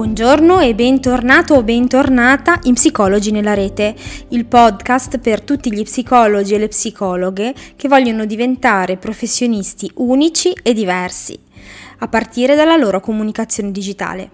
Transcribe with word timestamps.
Buongiorno 0.00 0.60
e 0.60 0.74
bentornato 0.74 1.52
o 1.52 1.62
bentornata 1.62 2.58
in 2.62 2.72
Psicologi 2.72 3.30
nella 3.32 3.52
rete, 3.52 3.94
il 4.28 4.46
podcast 4.46 5.18
per 5.18 5.42
tutti 5.42 5.70
gli 5.70 5.82
psicologi 5.82 6.54
e 6.54 6.58
le 6.58 6.68
psicologhe 6.68 7.54
che 7.76 7.86
vogliono 7.86 8.24
diventare 8.24 8.96
professionisti 8.96 9.90
unici 9.96 10.54
e 10.62 10.72
diversi, 10.72 11.38
a 11.98 12.08
partire 12.08 12.54
dalla 12.54 12.76
loro 12.76 13.00
comunicazione 13.00 13.72
digitale. 13.72 14.30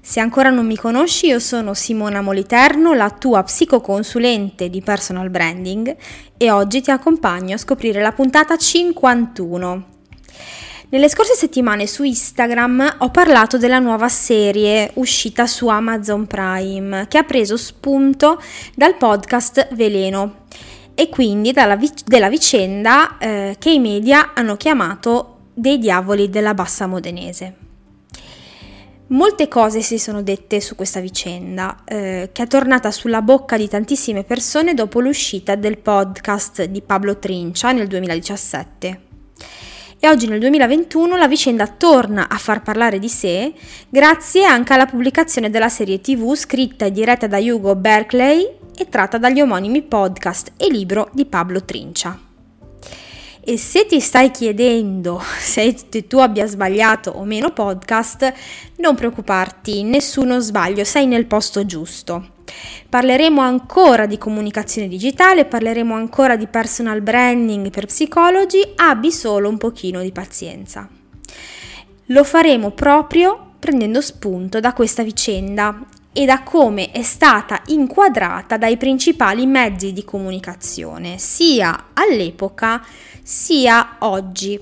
Se 0.00 0.20
ancora 0.20 0.48
non 0.48 0.64
mi 0.64 0.76
conosci, 0.78 1.26
io 1.26 1.38
sono 1.38 1.74
Simona 1.74 2.22
Moliterno, 2.22 2.94
la 2.94 3.10
tua 3.10 3.42
psicoconsulente 3.42 4.70
di 4.70 4.80
personal 4.80 5.28
branding 5.28 5.94
e 6.38 6.50
oggi 6.50 6.80
ti 6.80 6.90
accompagno 6.90 7.56
a 7.56 7.58
scoprire 7.58 8.00
la 8.00 8.12
puntata 8.12 8.56
51 8.56 9.92
nelle 10.94 11.08
scorse 11.08 11.34
settimane 11.34 11.88
su 11.88 12.04
Instagram 12.04 12.98
ho 12.98 13.10
parlato 13.10 13.58
della 13.58 13.80
nuova 13.80 14.08
serie 14.08 14.92
uscita 14.94 15.44
su 15.44 15.66
Amazon 15.66 16.28
Prime 16.28 17.06
che 17.08 17.18
ha 17.18 17.24
preso 17.24 17.56
spunto 17.56 18.40
dal 18.76 18.96
podcast 18.96 19.74
Veleno 19.74 20.44
e 20.94 21.08
quindi 21.08 21.52
vic- 21.76 22.04
della 22.04 22.28
vicenda 22.28 23.18
eh, 23.18 23.56
che 23.58 23.72
i 23.72 23.80
media 23.80 24.34
hanno 24.34 24.56
chiamato 24.56 25.38
dei 25.52 25.80
diavoli 25.80 26.30
della 26.30 26.54
bassa 26.54 26.86
modenese. 26.86 27.56
Molte 29.08 29.48
cose 29.48 29.82
si 29.82 29.98
sono 29.98 30.22
dette 30.22 30.60
su 30.60 30.76
questa 30.76 31.00
vicenda, 31.00 31.82
eh, 31.84 32.30
che 32.32 32.42
è 32.44 32.46
tornata 32.46 32.92
sulla 32.92 33.20
bocca 33.20 33.56
di 33.56 33.68
tantissime 33.68 34.22
persone 34.22 34.74
dopo 34.74 35.00
l'uscita 35.00 35.56
del 35.56 35.78
podcast 35.78 36.62
di 36.62 36.80
Pablo 36.82 37.18
Trincia 37.18 37.72
nel 37.72 37.88
2017 37.88 39.12
e 40.04 40.08
oggi 40.10 40.28
nel 40.28 40.38
2021 40.38 41.16
la 41.16 41.26
vicenda 41.26 41.66
torna 41.66 42.28
a 42.28 42.36
far 42.36 42.60
parlare 42.60 42.98
di 42.98 43.08
sé 43.08 43.54
grazie 43.88 44.44
anche 44.44 44.74
alla 44.74 44.84
pubblicazione 44.84 45.48
della 45.48 45.70
serie 45.70 46.02
tv 46.02 46.34
scritta 46.34 46.84
e 46.84 46.92
diretta 46.92 47.26
da 47.26 47.38
Hugo 47.38 47.74
Berkeley 47.74 48.46
e 48.76 48.88
tratta 48.90 49.16
dagli 49.16 49.40
omonimi 49.40 49.80
podcast 49.80 50.52
e 50.58 50.68
libro 50.68 51.08
di 51.14 51.24
Pablo 51.24 51.64
Trincia. 51.64 52.18
E 53.40 53.56
se 53.56 53.86
ti 53.86 53.98
stai 53.98 54.30
chiedendo 54.30 55.22
se 55.40 55.74
tu 56.06 56.18
abbia 56.18 56.44
sbagliato 56.44 57.10
o 57.12 57.24
meno 57.24 57.52
podcast, 57.52 58.30
non 58.76 58.94
preoccuparti, 58.94 59.84
nessuno 59.84 60.38
sbaglio, 60.38 60.84
sei 60.84 61.06
nel 61.06 61.24
posto 61.24 61.64
giusto. 61.64 62.33
Parleremo 62.88 63.40
ancora 63.40 64.06
di 64.06 64.18
comunicazione 64.18 64.88
digitale, 64.88 65.44
parleremo 65.44 65.94
ancora 65.94 66.36
di 66.36 66.46
personal 66.46 67.00
branding 67.00 67.70
per 67.70 67.86
psicologi, 67.86 68.62
abbi 68.76 69.10
solo 69.10 69.48
un 69.48 69.58
pochino 69.58 70.00
di 70.00 70.12
pazienza. 70.12 70.88
Lo 72.08 72.24
faremo 72.24 72.70
proprio 72.70 73.52
prendendo 73.58 74.00
spunto 74.00 74.60
da 74.60 74.72
questa 74.72 75.02
vicenda 75.02 75.86
e 76.12 76.24
da 76.26 76.42
come 76.42 76.92
è 76.92 77.02
stata 77.02 77.62
inquadrata 77.66 78.56
dai 78.56 78.76
principali 78.76 79.46
mezzi 79.46 79.92
di 79.92 80.04
comunicazione, 80.04 81.18
sia 81.18 81.86
all'epoca 81.92 82.84
sia 83.22 83.96
oggi. 84.00 84.60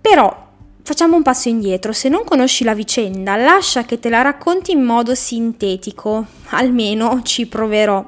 Però 0.00 0.48
Facciamo 0.90 1.14
un 1.14 1.22
passo 1.22 1.48
indietro, 1.48 1.92
se 1.92 2.08
non 2.08 2.24
conosci 2.24 2.64
la 2.64 2.74
vicenda, 2.74 3.36
lascia 3.36 3.84
che 3.84 4.00
te 4.00 4.08
la 4.08 4.22
racconti 4.22 4.72
in 4.72 4.82
modo 4.82 5.14
sintetico, 5.14 6.26
almeno 6.48 7.20
ci 7.22 7.46
proverò. 7.46 8.04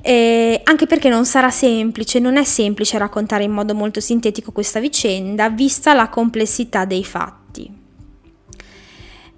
Eh, 0.00 0.60
anche 0.64 0.86
perché 0.88 1.08
non 1.08 1.24
sarà 1.24 1.52
semplice, 1.52 2.18
non 2.18 2.36
è 2.36 2.42
semplice 2.42 2.98
raccontare 2.98 3.44
in 3.44 3.52
modo 3.52 3.76
molto 3.76 4.00
sintetico 4.00 4.50
questa 4.50 4.80
vicenda, 4.80 5.50
vista 5.50 5.94
la 5.94 6.08
complessità 6.08 6.84
dei 6.84 7.04
fatti. 7.04 7.70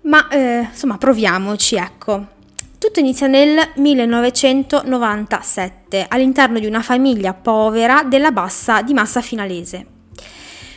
Ma 0.04 0.28
eh, 0.28 0.68
insomma, 0.70 0.96
proviamoci, 0.96 1.76
ecco. 1.76 2.26
Tutto 2.78 3.00
inizia 3.00 3.26
nel 3.26 3.72
1997 3.76 6.06
all'interno 6.08 6.58
di 6.58 6.64
una 6.64 6.80
famiglia 6.80 7.34
povera 7.34 8.02
della 8.02 8.32
bassa 8.32 8.80
di 8.80 8.94
massa 8.94 9.20
finalese. 9.20 9.84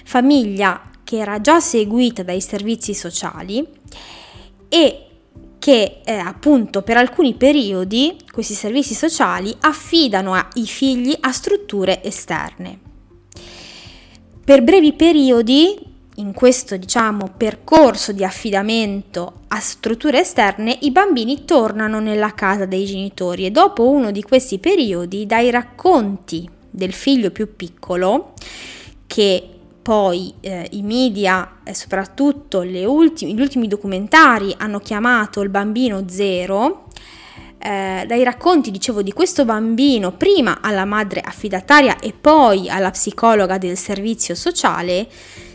Famiglia 0.03 0.91
che 1.03 1.17
era 1.17 1.41
già 1.41 1.59
seguita 1.59 2.23
dai 2.23 2.41
servizi 2.41 2.93
sociali 2.93 3.65
e 4.69 5.07
che 5.59 6.01
eh, 6.03 6.13
appunto 6.13 6.81
per 6.81 6.97
alcuni 6.97 7.35
periodi 7.35 8.17
questi 8.31 8.53
servizi 8.53 8.93
sociali 8.93 9.55
affidano 9.61 10.35
i 10.55 10.65
figli 10.65 11.15
a 11.21 11.31
strutture 11.31 12.03
esterne. 12.03 12.79
Per 14.43 14.61
brevi 14.61 14.91
periodi, 14.91 15.79
in 16.15 16.33
questo 16.33 16.75
diciamo 16.75 17.31
percorso 17.37 18.11
di 18.11 18.25
affidamento 18.25 19.41
a 19.47 19.59
strutture 19.61 20.19
esterne, 20.19 20.77
i 20.81 20.91
bambini 20.91 21.45
tornano 21.45 22.01
nella 22.01 22.33
casa 22.33 22.65
dei 22.65 22.85
genitori 22.85 23.45
e 23.45 23.51
dopo 23.51 23.89
uno 23.89 24.11
di 24.11 24.21
questi 24.21 24.59
periodi, 24.59 25.25
dai 25.25 25.49
racconti 25.49 26.45
del 26.69 26.91
figlio 26.91 27.31
più 27.31 27.55
piccolo, 27.55 28.33
che 29.07 29.47
poi 29.83 30.33
eh, 30.39 30.67
i 30.71 30.81
media 30.81 31.57
e 31.63 31.75
soprattutto 31.75 32.59
ultimi, 32.59 33.35
gli 33.35 33.41
ultimi 33.41 33.67
documentari 33.67 34.55
hanno 34.57 34.79
chiamato 34.79 35.41
il 35.41 35.49
bambino 35.49 36.05
zero. 36.07 36.87
Eh, 37.59 38.05
dai 38.07 38.23
racconti, 38.23 38.71
dicevo, 38.71 39.01
di 39.01 39.11
questo 39.11 39.45
bambino, 39.45 40.13
prima 40.13 40.59
alla 40.61 40.85
madre 40.85 41.19
affidataria 41.19 41.99
e 41.99 42.13
poi 42.19 42.69
alla 42.69 42.91
psicologa 42.91 43.57
del 43.57 43.77
servizio 43.77 44.35
sociale, 44.35 45.07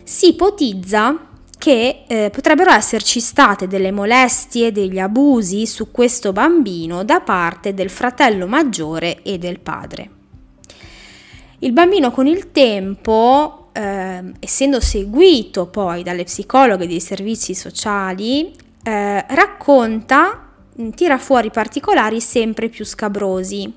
si 0.04 0.28
ipotizza 0.28 1.26
che 1.58 2.04
eh, 2.06 2.30
potrebbero 2.30 2.70
esserci 2.70 3.20
state 3.20 3.66
delle 3.66 3.90
molestie, 3.90 4.72
degli 4.72 4.98
abusi 4.98 5.66
su 5.66 5.90
questo 5.90 6.32
bambino 6.32 7.02
da 7.02 7.20
parte 7.20 7.74
del 7.74 7.90
fratello 7.90 8.46
maggiore 8.46 9.22
e 9.22 9.38
del 9.38 9.58
padre. 9.58 10.10
Il 11.60 11.72
bambino 11.72 12.12
con 12.12 12.28
il 12.28 12.52
tempo 12.52 13.67
eh, 13.78 14.32
essendo 14.40 14.80
seguito 14.80 15.66
poi 15.66 16.02
dalle 16.02 16.24
psicologhe 16.24 16.88
dei 16.88 17.00
servizi 17.00 17.54
sociali, 17.54 18.52
eh, 18.82 19.24
racconta, 19.28 20.50
mm, 20.80 20.90
tira 20.90 21.16
fuori 21.18 21.50
particolari 21.50 22.20
sempre 22.20 22.68
più 22.68 22.84
scabrosi 22.84 23.72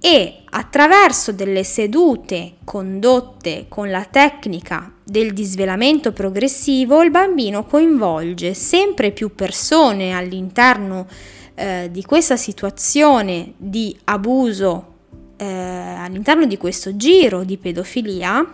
e 0.00 0.42
attraverso 0.50 1.32
delle 1.32 1.62
sedute 1.62 2.56
condotte 2.64 3.66
con 3.68 3.90
la 3.90 4.04
tecnica 4.04 4.92
del 5.04 5.32
disvelamento 5.32 6.12
progressivo 6.12 7.02
il 7.02 7.10
bambino 7.10 7.64
coinvolge 7.64 8.54
sempre 8.54 9.12
più 9.12 9.34
persone 9.34 10.12
all'interno 10.12 11.06
eh, 11.54 11.88
di 11.90 12.02
questa 12.02 12.36
situazione 12.36 13.54
di 13.56 13.96
abuso 14.04 14.94
eh, 15.36 15.46
all'interno 15.46 16.44
di 16.44 16.56
questo 16.56 16.96
giro 16.96 17.44
di 17.44 17.56
pedofilia 17.56 18.44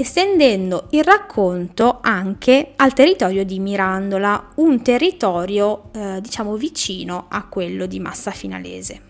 estendendo 0.00 0.86
il 0.90 1.02
racconto 1.02 1.98
anche 2.00 2.74
al 2.76 2.92
territorio 2.92 3.44
di 3.44 3.58
Mirandola, 3.58 4.50
un 4.56 4.80
territorio 4.80 5.90
eh, 5.92 6.20
diciamo 6.20 6.54
vicino 6.54 7.26
a 7.28 7.44
quello 7.48 7.84
di 7.86 7.98
Massa 7.98 8.30
Finalese. 8.30 9.00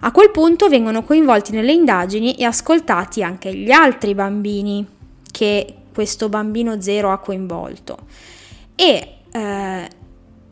A 0.00 0.12
quel 0.12 0.30
punto 0.30 0.68
vengono 0.68 1.02
coinvolti 1.02 1.52
nelle 1.52 1.72
indagini 1.72 2.34
e 2.34 2.44
ascoltati 2.44 3.22
anche 3.22 3.54
gli 3.54 3.70
altri 3.70 4.14
bambini 4.14 4.86
che 5.30 5.74
questo 5.94 6.28
bambino 6.28 6.82
zero 6.82 7.10
ha 7.10 7.18
coinvolto 7.18 7.96
e 8.74 9.14
eh, 9.32 9.88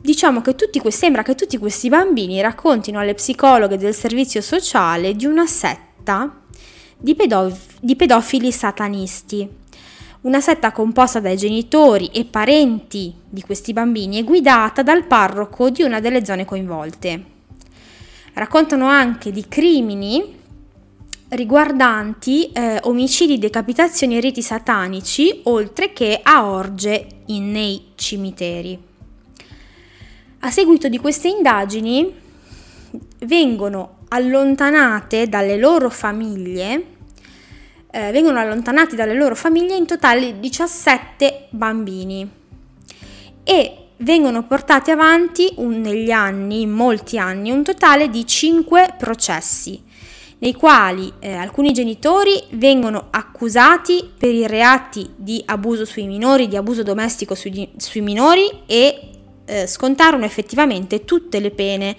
diciamo 0.00 0.40
che 0.40 0.54
tutti 0.54 0.80
sembra 0.90 1.22
che 1.22 1.34
tutti 1.34 1.58
questi 1.58 1.90
bambini 1.90 2.40
raccontino 2.40 2.98
alle 2.98 3.12
psicologhe 3.12 3.76
del 3.76 3.94
servizio 3.94 4.40
sociale 4.40 5.14
di 5.14 5.26
una 5.26 5.46
setta 5.46 6.41
di, 7.02 7.16
pedof- 7.16 7.78
di 7.81 7.96
pedofili 7.96 8.52
satanisti. 8.52 9.46
Una 10.22 10.40
setta 10.40 10.70
composta 10.70 11.19
dai 11.19 11.37
genitori 11.37 12.06
e 12.06 12.25
parenti 12.25 13.12
di 13.28 13.43
questi 13.43 13.72
bambini 13.72 14.19
e 14.19 14.22
guidata 14.22 14.82
dal 14.82 15.04
parroco 15.04 15.69
di 15.69 15.82
una 15.82 15.99
delle 15.99 16.25
zone 16.25 16.44
coinvolte. 16.44 17.25
Raccontano 18.34 18.87
anche 18.87 19.32
di 19.32 19.46
crimini 19.49 20.40
riguardanti 21.31 22.52
eh, 22.52 22.78
omicidi, 22.82 23.38
decapitazioni 23.38 24.16
e 24.16 24.20
riti 24.20 24.43
satanici, 24.43 25.40
oltre 25.44 25.93
che 25.93 26.20
a 26.22 26.46
orge 26.46 27.06
in, 27.26 27.50
nei 27.50 27.87
cimiteri. 27.96 28.78
A 30.40 30.50
seguito 30.50 30.88
di 30.88 30.99
queste 30.99 31.28
indagini 31.28 32.14
vengono 33.20 33.99
allontanate 34.08 35.28
dalle 35.28 35.56
loro 35.56 35.88
famiglie 35.88 36.91
eh, 37.92 38.10
vengono 38.10 38.40
allontanati 38.40 38.96
dalle 38.96 39.14
loro 39.14 39.34
famiglie 39.36 39.76
in 39.76 39.86
totale 39.86 40.40
17 40.40 41.48
bambini 41.50 42.28
e 43.44 43.76
vengono 43.98 44.44
portati 44.46 44.90
avanti 44.90 45.52
un, 45.56 45.80
negli 45.80 46.10
anni, 46.10 46.62
in 46.62 46.70
molti 46.70 47.18
anni, 47.18 47.50
un 47.50 47.62
totale 47.62 48.08
di 48.08 48.26
5 48.26 48.94
processi 48.98 49.80
nei 50.38 50.54
quali 50.54 51.12
eh, 51.20 51.34
alcuni 51.34 51.72
genitori 51.72 52.42
vengono 52.52 53.08
accusati 53.10 54.10
per 54.16 54.34
i 54.34 54.46
reati 54.46 55.08
di 55.14 55.40
abuso 55.46 55.84
sui 55.84 56.06
minori, 56.06 56.48
di 56.48 56.56
abuso 56.56 56.82
domestico 56.82 57.36
sui, 57.36 57.70
sui 57.76 58.00
minori 58.00 58.50
e 58.66 59.10
eh, 59.44 59.66
scontarono 59.66 60.24
effettivamente 60.24 61.04
tutte 61.04 61.38
le 61.38 61.50
pene 61.50 61.96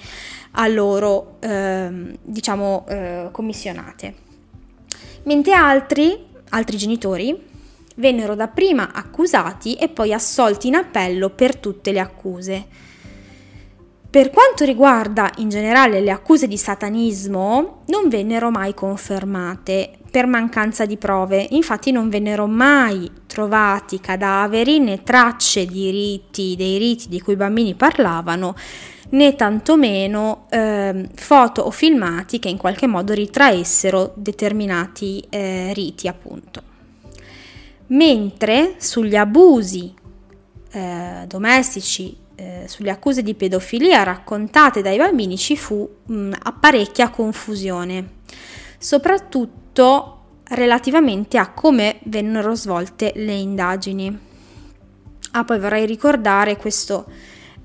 a 0.56 0.68
loro, 0.68 1.38
eh, 1.40 2.18
diciamo, 2.22 2.86
eh, 2.90 3.30
commissionate. 3.32 4.16
Mentre 5.24 5.54
altri, 5.54 6.26
altri 6.50 6.78
genitori, 6.78 7.52
vennero 7.96 8.36
dapprima 8.36 8.92
accusati 8.94 9.76
e 9.76 9.90
poi 9.90 10.14
assolti 10.14 10.68
in 10.68 10.76
appello 10.76 11.30
per 11.30 11.58
tutte 11.58 11.92
le 11.92 12.00
accuse. 12.00 12.66
Per 14.10 14.30
quanto 14.30 14.64
riguarda 14.64 15.32
in 15.38 15.50
generale 15.50 16.00
le 16.00 16.12
accuse 16.12 16.48
di 16.48 16.58
satanismo, 16.58 17.84
non 17.88 18.10
vennero 18.10 18.52
mai 18.52 18.74
confermate 18.74 19.98
per 20.12 20.28
mancanza 20.28 20.86
di 20.86 20.98
prove, 20.98 21.48
infatti 21.50 21.92
non 21.92 22.10
vennero 22.10 22.46
mai 22.46 23.10
trovati 23.26 24.00
cadaveri 24.00 24.78
né 24.78 25.02
tracce 25.02 25.66
di 25.66 25.90
riti, 25.90 26.56
dei 26.56 26.78
riti 26.78 27.10
di 27.10 27.20
cui 27.20 27.34
i 27.34 27.38
bambini 27.38 27.74
parlavano, 27.74 28.56
né 29.14 29.36
tantomeno 29.36 30.48
eh, 30.50 31.10
foto 31.16 31.62
o 31.62 31.72
filmati 31.72 32.40
che 32.40 32.50
in 32.50 32.58
qualche 32.58 32.88
modo 32.88 33.14
ritraessero 33.14 34.14
determinati 34.16 35.24
eh, 35.30 35.72
riti 35.74 36.08
appunto. 36.08 36.62
Mentre 37.88 38.76
sugli 38.78 39.16
abusi 39.16 39.94
eh, 40.72 41.26
domestici 41.28 42.16
eh, 42.36 42.64
sulle 42.68 42.90
accuse 42.90 43.22
di 43.22 43.36
pedofilia 43.36 44.04
raccontate 44.04 44.82
dai 44.82 44.98
bambini 44.98 45.38
ci 45.38 45.56
fu 45.56 45.88
mh, 46.06 46.32
apparecchia 46.42 47.10
confusione, 47.10 48.14
soprattutto 48.80 50.18
relativamente 50.46 51.38
a 51.38 51.52
come 51.52 52.00
vennero 52.04 52.56
svolte 52.56 53.12
le 53.16 53.34
indagini. 53.34 54.20
Ah, 55.32 55.44
poi 55.44 55.60
vorrei 55.60 55.86
ricordare 55.86 56.58
questo, 56.58 57.06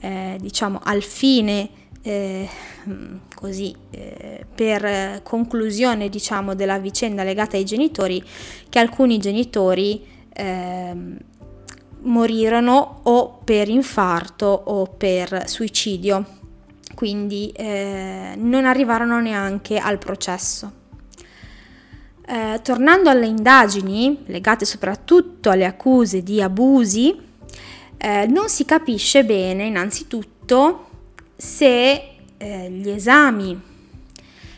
eh, 0.00 0.36
diciamo, 0.40 0.80
al 0.82 1.02
fine 1.02 1.70
eh, 2.02 2.48
così 3.34 3.74
eh, 3.90 4.46
per 4.54 5.22
conclusione 5.22 6.08
diciamo 6.08 6.54
della 6.54 6.78
vicenda 6.78 7.22
legata 7.22 7.56
ai 7.56 7.64
genitori 7.64 8.22
che 8.68 8.78
alcuni 8.78 9.18
genitori 9.18 10.04
eh, 10.32 10.96
morirono 12.00 13.00
o 13.02 13.40
per 13.44 13.68
infarto 13.68 14.46
o 14.46 14.86
per 14.86 15.48
suicidio, 15.48 16.24
quindi 16.94 17.50
eh, 17.50 18.34
non 18.36 18.64
arrivarono 18.64 19.20
neanche 19.20 19.78
al 19.78 19.98
processo. 19.98 20.72
Eh, 22.26 22.60
tornando 22.62 23.08
alle 23.08 23.26
indagini, 23.26 24.22
legate 24.26 24.64
soprattutto 24.64 25.50
alle 25.50 25.64
accuse 25.64 26.22
di 26.22 26.42
abusi, 26.42 27.27
eh, 27.98 28.26
non 28.26 28.48
si 28.48 28.64
capisce 28.64 29.24
bene 29.24 29.66
innanzitutto 29.66 30.86
se 31.36 32.16
eh, 32.36 32.70
gli 32.70 32.88
esami 32.88 33.60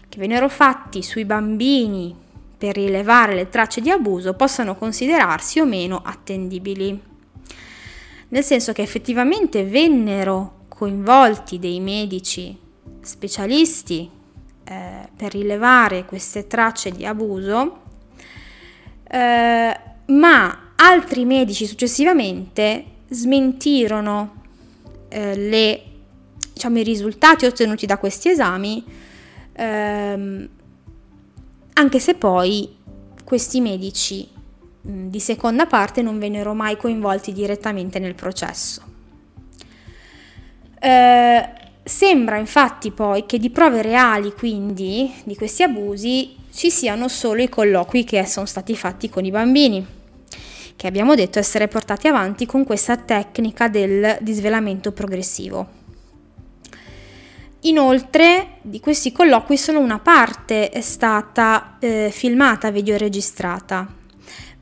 che 0.09 0.19
vennero 0.19 0.49
fatti 0.49 1.03
sui 1.03 1.25
bambini 1.25 2.15
per 2.59 2.75
rilevare 2.75 3.35
le 3.35 3.49
tracce 3.49 3.81
di 3.81 3.91
abuso 3.91 4.35
possano 4.35 4.77
considerarsi 4.77 5.61
o 5.61 5.65
meno 5.65 6.03
attendibili. 6.05 7.09
Nel 8.29 8.45
senso 8.45 8.73
che 8.73 8.83
effettivamente 8.83 9.65
vennero 9.65 10.67
coinvolti 10.69 11.59
dei 11.59 11.81
medici 11.81 12.57
specialisti 13.01 14.11
eh, 14.65 15.09
per 15.17 15.33
rilevare 15.33 16.05
queste 16.05 16.47
tracce 16.47 16.91
di 16.91 17.07
abuso, 17.07 17.81
eh, 19.09 19.81
ma 20.07 20.73
altri 20.77 21.25
medici 21.25 21.67
successivamente 21.67 22.85
smentirono 23.11 24.43
eh, 25.09 25.37
le, 25.37 25.83
diciamo, 26.53 26.79
i 26.79 26.83
risultati 26.83 27.45
ottenuti 27.45 27.85
da 27.85 27.99
questi 27.99 28.31
esami, 28.31 28.83
ehm, 29.53 30.49
anche 31.75 31.99
se 31.99 32.15
poi 32.15 32.77
questi 33.25 33.61
medici 33.61 34.39
Mm, 34.89 35.09
di 35.09 35.21
seconda 35.21 35.67
parte 35.67 36.01
non 36.01 36.19
vennero 36.19 36.55
mai 36.55 36.77
coinvolti 36.77 37.33
direttamente 37.33 37.99
nel 37.99 38.15
processo. 38.15 38.83
Eh, 40.81 41.49
sembra 41.83 42.39
infatti 42.39 42.91
poi 42.91 43.27
che 43.27 43.39
di 43.39 43.51
prove 43.51 43.83
reali 43.83 44.33
quindi 44.33 45.13
di 45.25 45.37
questi 45.37 45.63
abusi 45.63 46.37
ci 46.51 46.71
siano 46.71 47.09
solo 47.09 47.43
i 47.43 47.51
colloqui 47.51 48.05
che 48.05 48.25
sono 48.25 48.47
stati 48.47 48.75
fatti 48.75 49.11
con 49.11 49.25
i 49.27 49.31
bambini, 49.31 49.87
che 50.81 50.87
abbiamo 50.87 51.15
detto 51.15 51.39
essere 51.39 51.69
portati 51.69 52.09
avanti 52.09 52.47
con 52.47 52.65
questa 52.65 52.97
tecnica 52.97 53.69
del 53.69 54.17
disvelamento 54.23 54.93
progressivo. 54.93 55.69
Inoltre 57.65 58.53
di 58.63 58.81
questi 58.81 59.13
colloqui 59.13 59.59
solo 59.59 59.79
una 59.79 59.99
parte 59.99 60.71
è 60.71 60.81
stata 60.81 61.77
eh, 61.81 62.09
filmata, 62.11 62.71
videoregistrata, 62.71 63.95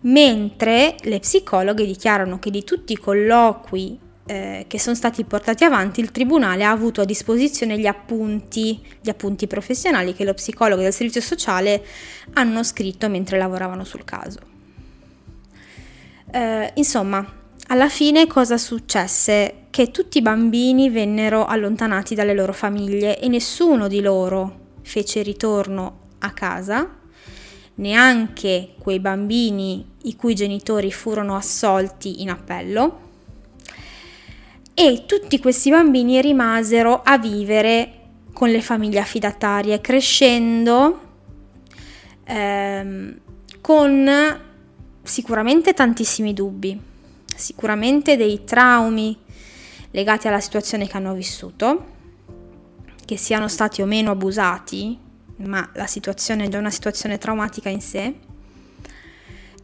mentre 0.00 0.96
le 1.02 1.20
psicologhe 1.20 1.86
dichiarano 1.86 2.40
che 2.40 2.50
di 2.50 2.64
tutti 2.64 2.94
i 2.94 2.98
colloqui 2.98 3.96
eh, 4.26 4.64
che 4.66 4.80
sono 4.80 4.96
stati 4.96 5.22
portati 5.22 5.62
avanti, 5.62 6.00
il 6.00 6.10
Tribunale 6.10 6.64
ha 6.64 6.72
avuto 6.72 7.00
a 7.00 7.04
disposizione 7.04 7.78
gli 7.78 7.86
appunti, 7.86 8.84
gli 9.00 9.08
appunti 9.08 9.46
professionali 9.46 10.14
che 10.14 10.24
lo 10.24 10.34
psicologo 10.34 10.82
del 10.82 10.92
servizio 10.92 11.20
sociale 11.20 11.80
hanno 12.32 12.64
scritto 12.64 13.08
mentre 13.08 13.38
lavoravano 13.38 13.84
sul 13.84 14.02
caso. 14.02 14.56
Eh, 16.30 16.72
insomma, 16.74 17.26
alla 17.68 17.88
fine 17.88 18.26
cosa 18.26 18.58
successe? 18.58 19.66
Che 19.70 19.90
tutti 19.90 20.18
i 20.18 20.22
bambini 20.22 20.90
vennero 20.90 21.44
allontanati 21.46 22.14
dalle 22.14 22.34
loro 22.34 22.52
famiglie 22.52 23.18
e 23.18 23.28
nessuno 23.28 23.88
di 23.88 24.00
loro 24.00 24.66
fece 24.82 25.22
ritorno 25.22 26.06
a 26.20 26.32
casa 26.32 26.96
neanche 27.76 28.74
quei 28.78 28.98
bambini 28.98 29.86
i 30.02 30.16
cui 30.16 30.34
genitori 30.34 30.90
furono 30.90 31.36
assolti 31.36 32.22
in 32.22 32.30
appello 32.30 33.06
e 34.74 35.04
tutti 35.06 35.38
questi 35.40 35.70
bambini 35.70 36.20
rimasero 36.20 37.02
a 37.02 37.18
vivere 37.18 37.94
con 38.32 38.48
le 38.48 38.62
famiglie 38.62 39.00
affidatarie, 39.00 39.80
crescendo 39.80 41.00
ehm, 42.24 43.18
con 43.60 44.08
sicuramente 45.08 45.74
tantissimi 45.74 46.32
dubbi, 46.32 46.80
sicuramente 47.34 48.16
dei 48.16 48.44
traumi 48.44 49.16
legati 49.90 50.28
alla 50.28 50.40
situazione 50.40 50.86
che 50.86 50.96
hanno 50.96 51.14
vissuto, 51.14 51.96
che 53.04 53.16
siano 53.16 53.48
stati 53.48 53.82
o 53.82 53.86
meno 53.86 54.12
abusati 54.12 55.06
ma 55.38 55.68
la 55.74 55.86
situazione 55.86 56.44
è 56.44 56.48
già 56.48 56.58
una 56.58 56.70
situazione 56.70 57.18
traumatica 57.18 57.68
in 57.68 57.80
sé. 57.80 58.14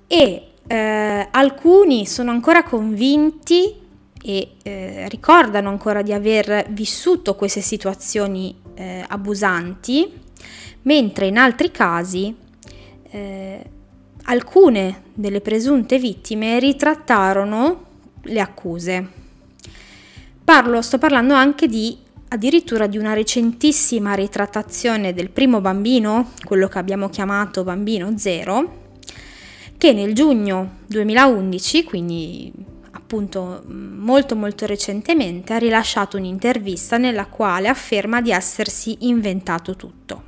E 0.06 0.48
eh, 0.66 1.28
alcuni 1.30 2.06
sono 2.06 2.30
ancora 2.30 2.62
convinti 2.62 3.82
e 4.22 4.52
eh, 4.62 5.08
ricordano 5.08 5.68
ancora 5.68 6.02
di 6.02 6.12
aver 6.12 6.66
vissuto 6.70 7.34
queste 7.34 7.60
situazioni 7.60 8.56
eh, 8.74 9.04
abusanti, 9.06 10.22
mentre 10.82 11.26
in 11.26 11.38
altri 11.38 11.70
casi 11.70 12.34
eh, 13.10 13.70
alcune 14.25 15.02
delle 15.14 15.40
presunte 15.40 15.99
vittime 15.99 16.59
ritrattarono 16.59 17.85
le 18.23 18.40
accuse. 18.40 19.09
Parlo, 20.45 20.83
sto 20.83 20.99
parlando 20.99 21.35
anche 21.35 21.66
di 21.69 21.97
addirittura 22.28 22.87
di 22.87 22.99
una 22.99 23.12
recentissima 23.14 24.14
ritrattazione 24.14 25.14
del 25.14 25.31
primo 25.31 25.61
bambino, 25.61 26.33
quello 26.45 26.69
che 26.69 26.78
abbiamo 26.78 27.09
chiamato 27.09 27.62
bambino 27.64 28.19
zero, 28.19 28.83
che 29.78 29.93
nel 29.93 30.14
giugno 30.14 30.78
2011, 30.87 31.85
quindi 31.85 32.52
appunto 32.90 33.62
molto 33.69 34.35
molto 34.35 34.66
recentemente, 34.66 35.52
ha 35.52 35.59
rilasciato 35.59 36.16
un'intervista 36.16 36.97
nella 36.97 37.26
quale 37.26 37.69
afferma 37.69 38.21
di 38.21 38.31
essersi 38.31 38.97
inventato 39.00 39.76
tutto. 39.76 40.23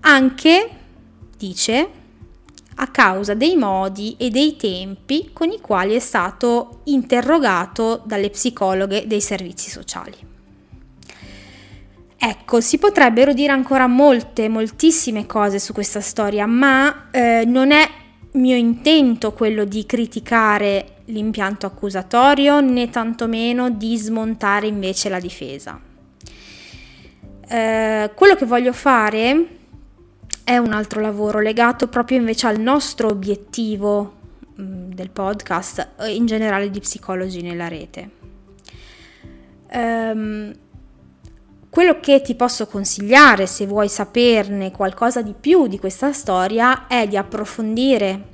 Anche, 0.00 0.70
dice, 1.36 1.88
a 2.80 2.86
causa 2.88 3.34
dei 3.34 3.56
modi 3.56 4.14
e 4.18 4.30
dei 4.30 4.56
tempi 4.56 5.30
con 5.32 5.50
i 5.50 5.60
quali 5.60 5.94
è 5.94 5.98
stato 5.98 6.80
interrogato 6.84 8.02
dalle 8.04 8.30
psicologhe 8.30 9.06
dei 9.06 9.20
servizi 9.20 9.68
sociali. 9.68 10.16
Ecco, 12.20 12.60
si 12.60 12.78
potrebbero 12.78 13.32
dire 13.32 13.52
ancora 13.52 13.86
molte, 13.86 14.48
moltissime 14.48 15.26
cose 15.26 15.58
su 15.58 15.72
questa 15.72 16.00
storia, 16.00 16.46
ma 16.46 17.08
eh, 17.10 17.44
non 17.46 17.70
è 17.70 17.88
mio 18.32 18.56
intento 18.56 19.32
quello 19.32 19.64
di 19.64 19.86
criticare 19.86 20.96
l'impianto 21.06 21.66
accusatorio 21.66 22.60
né 22.60 22.90
tantomeno 22.90 23.70
di 23.70 23.96
smontare 23.96 24.66
invece 24.66 25.08
la 25.08 25.20
difesa. 25.20 25.80
Eh, 27.48 28.10
quello 28.14 28.34
che 28.34 28.44
voglio 28.44 28.72
fare 28.72 29.57
è 30.48 30.56
un 30.56 30.72
altro 30.72 31.02
lavoro 31.02 31.40
legato 31.40 31.88
proprio 31.88 32.16
invece 32.16 32.46
al 32.46 32.58
nostro 32.58 33.08
obiettivo 33.08 34.14
mm, 34.58 34.92
del 34.92 35.10
podcast 35.10 35.88
e 36.00 36.14
in 36.14 36.24
generale 36.24 36.70
di 36.70 36.80
psicologi 36.80 37.42
nella 37.42 37.68
rete. 37.68 38.10
ehm, 39.68 40.54
quello 41.68 42.00
che 42.00 42.22
ti 42.22 42.34
posso 42.34 42.66
consigliare 42.66 43.46
se 43.46 43.66
vuoi 43.66 43.90
saperne 43.90 44.70
qualcosa 44.70 45.20
di 45.20 45.34
più 45.38 45.66
di 45.66 45.78
questa 45.78 46.14
storia 46.14 46.86
è 46.86 47.06
di 47.06 47.18
approfondire 47.18 48.28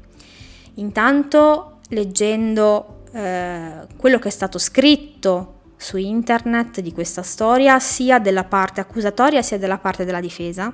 intanto 0.74 1.80
leggendo 1.88 3.02
eh, 3.12 3.88
quello 3.96 4.20
che 4.20 4.28
è 4.28 4.30
stato 4.30 4.58
scritto 4.58 5.62
su 5.76 5.96
internet 5.96 6.80
di 6.80 6.92
questa 6.92 7.22
storia, 7.22 7.80
sia 7.80 8.20
della 8.20 8.44
parte 8.44 8.80
accusatoria 8.80 9.42
sia 9.42 9.58
della 9.58 9.78
parte 9.78 10.04
della 10.04 10.20
difesa, 10.20 10.72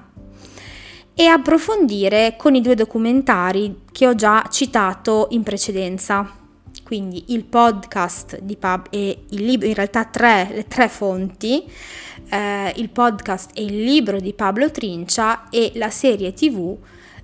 e 1.14 1.26
approfondire 1.26 2.35
con 2.37 2.55
i 2.55 2.61
due 2.61 2.75
documentari 2.75 3.83
che 3.93 4.07
ho 4.07 4.14
già 4.14 4.47
citato 4.50 5.29
in 5.31 5.43
precedenza. 5.43 6.38
Quindi 6.83 7.26
il 7.29 7.45
podcast 7.45 8.40
di 8.40 8.57
Pub 8.57 8.87
e 8.90 9.25
il 9.29 9.45
libro, 9.45 9.67
in 9.67 9.75
realtà 9.75 10.05
tre, 10.07 10.49
le 10.52 10.67
tre 10.67 10.88
fonti, 10.88 11.64
eh, 12.29 12.73
il 12.76 12.88
podcast 12.88 13.50
e 13.55 13.62
il 13.62 13.85
libro 13.85 14.19
di 14.19 14.33
Pablo 14.33 14.71
Trincia 14.71 15.49
e 15.50 15.73
la 15.75 15.90
serie 15.90 16.33
tv 16.33 16.76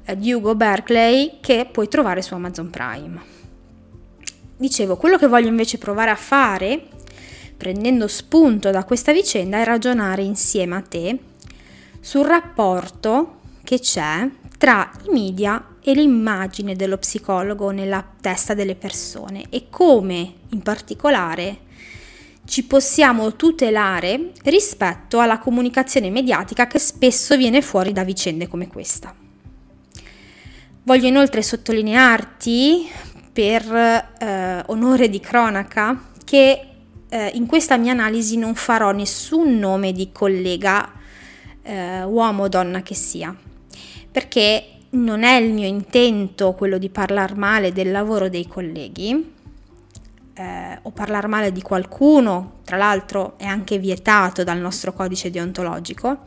eh, 0.05 0.17
di 0.17 0.33
Hugo 0.33 0.55
Berkeley 0.55 1.39
che 1.41 1.69
puoi 1.71 1.89
trovare 1.89 2.23
su 2.23 2.35
Amazon 2.35 2.71
Prime. 2.71 3.35
Dicevo, 4.57 4.97
quello 4.97 5.19
che 5.19 5.27
voglio 5.27 5.49
invece 5.49 5.79
provare 5.79 6.11
a 6.11 6.17
fare, 6.17 6.89
prendendo 7.57 8.07
spunto 8.07 8.71
da 8.71 8.85
questa 8.85 9.13
vicenda, 9.13 9.59
è 9.59 9.65
ragionare 9.65 10.23
insieme 10.23 10.77
a 10.77 10.81
te 10.81 11.19
sul 12.01 12.25
rapporto 12.25 13.36
che 13.67 13.81
c'è 13.81 14.29
tra 14.57 14.89
i 15.07 15.11
media 15.11 15.75
e 15.83 15.93
l'immagine 15.93 16.77
dello 16.77 16.99
psicologo 16.99 17.71
nella 17.71 18.07
testa 18.21 18.55
delle 18.55 18.77
persone 18.77 19.47
e 19.51 19.67
come 19.69 20.35
in 20.51 20.63
particolare 20.63 21.59
ci 22.45 22.65
possiamo 22.65 23.35
tutelare 23.35 24.31
rispetto 24.45 25.19
alla 25.19 25.41
comunicazione 25.41 26.11
mediatica 26.11 26.69
che 26.69 26.79
spesso 26.79 27.37
viene 27.37 27.61
fuori 27.61 27.93
da 27.93 28.05
vicende 28.05 28.47
come 28.47 28.69
questa. 28.69 29.13
Voglio 30.85 31.09
inoltre 31.09 31.43
sottolinearti, 31.43 32.89
per 33.33 33.65
eh, 33.73 34.63
onore 34.67 35.09
di 35.09 35.19
cronaca, 35.19 36.05
che 36.25 36.67
eh, 37.09 37.31
in 37.35 37.47
questa 37.47 37.77
mia 37.77 37.91
analisi 37.91 38.37
non 38.37 38.55
farò 38.55 38.93
nessun 38.93 39.59
nome 39.59 39.91
di 39.93 40.11
collega 40.13 40.93
eh, 41.63 42.05
uomo 42.05 42.45
o 42.45 42.49
donna 42.49 42.83
che 42.83 42.95
sia, 42.95 43.35
perché 44.17 44.79
non 44.93 45.25
è 45.25 45.35
il 45.35 45.53
mio 45.53 45.67
intento 45.67 46.55
quello 46.55 46.79
di 46.79 46.89
parlare 46.89 47.35
male 47.35 47.71
del 47.71 47.91
lavoro 47.91 48.31
dei 48.31 48.47
colleghi, 48.47 49.35
eh, 50.33 50.79
o 50.81 50.91
parlare 50.91 51.27
male 51.27 51.53
di 51.53 51.61
qualcuno, 51.61 52.61
tra 52.65 52.79
l'altro 52.79 53.35
è 53.37 53.45
anche 53.45 53.77
vietato 53.77 54.43
dal 54.43 54.57
nostro 54.57 54.95
codice 54.95 55.29
deontologico, 55.29 56.21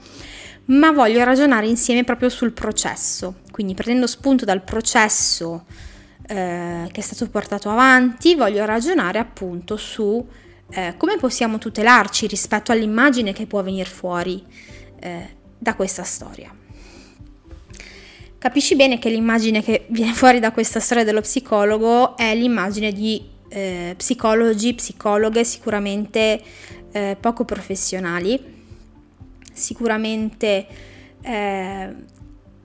ma 0.66 0.92
voglio 0.92 1.24
ragionare 1.24 1.66
insieme 1.66 2.04
proprio 2.04 2.30
sul 2.30 2.52
processo, 2.52 3.38
quindi 3.50 3.74
prendendo 3.74 4.06
spunto 4.06 4.46
dal 4.46 4.62
processo 4.62 5.66
eh, 6.28 6.88
che 6.92 7.00
è 7.00 7.04
stato 7.04 7.28
portato 7.28 7.72
avanti, 7.72 8.36
voglio 8.36 8.66
ragionare 8.66 9.18
appunto 9.18 9.78
su 9.78 10.24
eh, 10.70 10.94
come 10.96 11.18
possiamo 11.18 11.58
tutelarci 11.58 12.28
rispetto 12.28 12.72
all'immagine 12.72 13.34
che 13.34 13.48
può 13.48 13.64
venire 13.64 13.90
fuori 13.90 14.46
eh, 15.00 15.36
da 15.58 15.74
questa 15.74 16.04
storia. 16.04 16.59
Capisci 18.40 18.78
bene 18.78 19.00
che 19.00 19.10
l'immagine 19.10 19.62
che 19.62 19.86
viene 19.90 20.14
fuori 20.16 20.40
da 20.40 20.54
questa 20.54 20.80
storia 20.80 21.04
dello 21.04 21.20
psicologo 21.20 22.16
è 22.16 22.34
l'immagine 22.34 22.94
di 22.94 23.22
eh, 23.50 23.94
psicologi, 23.98 24.74
psicologhe 24.74 25.44
sicuramente 25.44 26.42
eh, 26.94 27.18
poco 27.20 27.44
professionali, 27.44 28.42
sicuramente 29.52 30.66
eh, 31.22 31.96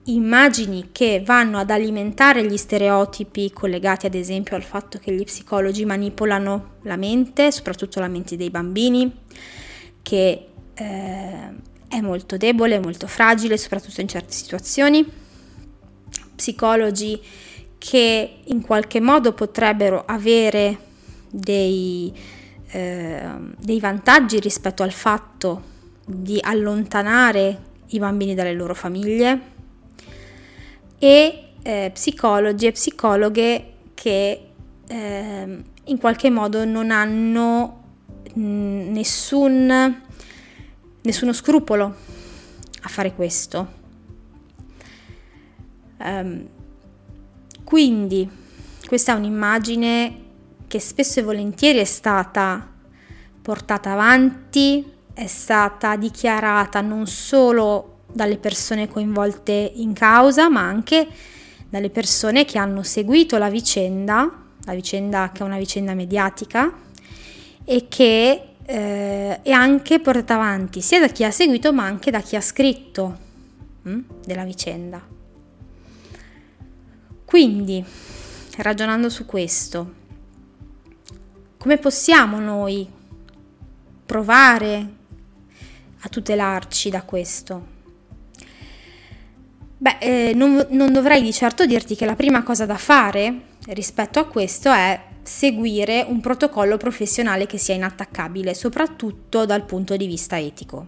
immagini 0.05 0.89
che 0.93 1.21
vanno 1.25 1.57
ad 1.57 1.69
alimentare 1.69 2.45
gli 2.45 2.55
stereotipi 2.55 3.51
collegati 3.51 4.05
ad 4.05 4.13
esempio 4.13 4.55
al 4.55 4.63
fatto 4.63 4.97
che 4.97 5.11
gli 5.11 5.25
psicologi 5.25 5.83
manipolano 5.83 6.75
la 6.83 6.95
mente, 6.95 7.51
soprattutto 7.51 7.99
la 7.99 8.07
mente 8.07 8.37
dei 8.37 8.49
bambini, 8.49 9.11
che 10.01 10.47
eh, 10.73 11.49
è 11.89 11.99
molto 11.99 12.37
debole, 12.37 12.79
molto 12.79 13.07
fragile, 13.07 13.57
soprattutto 13.57 13.99
in 13.99 14.07
certe 14.07 14.31
situazioni. 14.31 15.23
Psicologi 16.35 17.21
che 17.77 18.39
in 18.43 18.61
qualche 18.61 18.99
modo 18.99 19.33
potrebbero 19.33 20.03
avere 20.05 20.77
dei, 21.29 22.11
eh, 22.71 23.29
dei 23.57 23.79
vantaggi 23.79 24.39
rispetto 24.39 24.83
al 24.83 24.91
fatto 24.91 25.73
di 26.05 26.39
allontanare 26.41 27.73
i 27.87 27.99
bambini 27.99 28.33
dalle 28.33 28.53
loro 28.53 28.73
famiglie 28.73 29.53
e 30.97 31.49
eh, 31.61 31.89
psicologi 31.93 32.67
e 32.67 32.71
psicologhe 32.71 33.73
che 33.93 34.49
eh, 34.87 35.63
in 35.85 35.97
qualche 35.97 36.29
modo 36.29 36.65
non 36.65 36.91
hanno 36.91 37.83
mh, 38.33 38.91
nessun, 38.91 40.01
nessuno 41.01 41.33
scrupolo 41.33 41.95
a 42.81 42.87
fare 42.87 43.13
questo. 43.13 43.74
Um, 46.05 46.47
quindi 47.63 48.29
questa 48.87 49.13
è 49.13 49.15
un'immagine 49.15 50.23
che 50.67 50.79
spesso 50.79 51.19
e 51.19 51.23
volentieri 51.23 51.79
è 51.79 51.85
stata 51.85 52.71
portata 53.41 53.91
avanti, 53.91 54.85
è 55.13 55.25
stata 55.25 55.95
dichiarata 55.95 56.81
non 56.81 57.07
solo 57.07 58.01
dalle 58.11 58.37
persone 58.37 58.87
coinvolte 58.87 59.71
in 59.75 59.93
causa, 59.93 60.47
ma 60.49 60.61
anche 60.61 61.07
dalle 61.67 61.89
persone 61.89 62.45
che 62.45 62.59
hanno 62.59 62.83
seguito 62.83 63.37
la 63.37 63.49
vicenda, 63.49 64.31
la 64.63 64.73
vicenda 64.73 65.31
che 65.33 65.41
è 65.41 65.45
una 65.45 65.57
vicenda 65.57 65.95
mediatica 65.95 66.71
e 67.63 67.87
che 67.87 68.49
eh, 68.63 69.41
è 69.41 69.51
anche 69.51 69.99
portata 69.99 70.35
avanti 70.35 70.81
sia 70.81 70.99
da 70.99 71.07
chi 71.07 71.23
ha 71.23 71.31
seguito 71.31 71.73
ma 71.73 71.83
anche 71.85 72.11
da 72.11 72.21
chi 72.21 72.35
ha 72.35 72.41
scritto 72.41 73.17
hm, 73.83 73.99
della 74.23 74.43
vicenda. 74.43 75.14
Quindi, 77.35 77.83
ragionando 78.59 79.09
su 79.09 79.25
questo, 79.25 79.93
come 81.57 81.77
possiamo 81.77 82.39
noi 82.39 82.89
provare 84.05 84.89
a 85.99 86.07
tutelarci 86.07 86.89
da 86.89 87.01
questo? 87.01 87.65
Beh, 89.77 89.97
eh, 89.99 90.31
non, 90.33 90.65
non 90.69 90.93
dovrei 90.93 91.21
di 91.21 91.33
certo 91.33 91.65
dirti 91.65 91.97
che 91.97 92.05
la 92.05 92.15
prima 92.15 92.41
cosa 92.41 92.65
da 92.65 92.77
fare 92.77 93.41
rispetto 93.65 94.19
a 94.19 94.27
questo 94.27 94.71
è 94.71 94.97
seguire 95.21 96.05
un 96.07 96.21
protocollo 96.21 96.77
professionale 96.77 97.47
che 97.47 97.57
sia 97.57 97.75
inattaccabile, 97.75 98.53
soprattutto 98.53 99.43
dal 99.43 99.65
punto 99.65 99.97
di 99.97 100.07
vista 100.07 100.39
etico. 100.39 100.87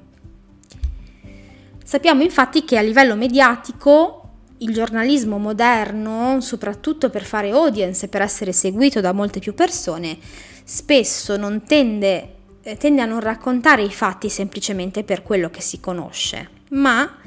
Sappiamo 1.83 2.23
infatti 2.23 2.63
che 2.63 2.77
a 2.77 2.81
livello 2.81 3.17
mediatico 3.17 4.26
il 4.59 4.73
giornalismo 4.73 5.37
moderno, 5.37 6.41
soprattutto 6.41 7.09
per 7.09 7.23
fare 7.23 7.51
audience 7.51 8.05
e 8.05 8.09
per 8.09 8.21
essere 8.21 8.51
seguito 8.51 9.01
da 9.01 9.11
molte 9.11 9.39
più 9.39 9.53
persone, 9.53 10.17
spesso 10.63 11.37
tende, 11.65 12.33
eh, 12.63 12.77
tende 12.77 13.01
a 13.01 13.05
non 13.05 13.19
raccontare 13.19 13.83
i 13.83 13.91
fatti 13.91 14.29
semplicemente 14.29 15.03
per 15.03 15.23
quello 15.23 15.49
che 15.49 15.61
si 15.61 15.79
conosce, 15.79 16.49
ma 16.69 17.17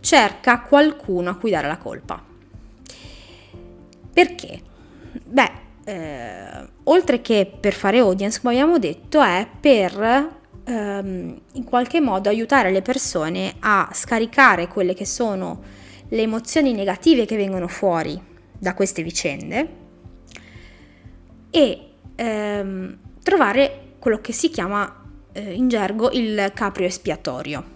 cerca 0.00 0.60
qualcuno 0.60 1.30
a 1.30 1.36
cui 1.36 1.50
dare 1.50 1.66
la 1.66 1.78
colpa. 1.78 2.22
Perché? 4.12 4.60
Beh, 5.24 5.50
eh, 5.84 6.68
oltre 6.84 7.20
che 7.20 7.50
per 7.60 7.74
fare 7.74 7.98
audience, 7.98 8.40
come 8.40 8.54
abbiamo 8.54 8.78
detto, 8.78 9.20
è 9.20 9.46
per 9.60 10.34
ehm, 10.64 11.40
in 11.52 11.64
qualche 11.64 12.00
modo 12.00 12.28
aiutare 12.28 12.70
le 12.70 12.82
persone 12.82 13.56
a 13.60 13.88
scaricare 13.92 14.68
quelle 14.68 14.94
che 14.94 15.04
sono 15.04 15.62
le 16.08 16.22
emozioni 16.22 16.72
negative 16.72 17.26
che 17.26 17.36
vengono 17.36 17.68
fuori 17.68 18.20
da 18.58 18.74
queste 18.74 19.02
vicende 19.02 19.68
e 21.50 21.80
ehm, 22.14 22.98
trovare 23.22 23.94
quello 23.98 24.20
che 24.20 24.32
si 24.32 24.50
chiama 24.50 25.04
eh, 25.32 25.52
in 25.52 25.68
gergo 25.68 26.10
il 26.12 26.50
caprio 26.54 26.86
espiatorio. 26.86 27.74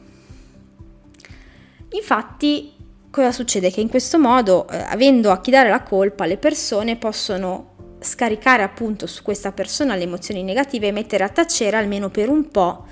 Infatti, 1.93 2.73
cosa 3.11 3.33
succede? 3.33 3.71
Che 3.71 3.81
in 3.81 3.89
questo 3.89 4.19
modo, 4.19 4.69
eh, 4.69 4.77
avendo 4.77 5.31
a 5.31 5.41
chi 5.41 5.51
dare 5.51 5.69
la 5.69 5.83
colpa, 5.83 6.27
le 6.27 6.37
persone 6.37 6.97
possono 6.97 7.97
scaricare 8.01 8.63
appunto 8.63 9.07
su 9.07 9.23
questa 9.23 9.53
persona 9.53 9.95
le 9.95 10.05
emozioni 10.05 10.43
negative 10.43 10.87
e 10.87 10.93
mettere 10.93 11.25
a 11.25 11.29
tacere 11.29 11.77
almeno 11.77 12.09
per 12.09 12.29
un 12.29 12.49
po' 12.49 12.87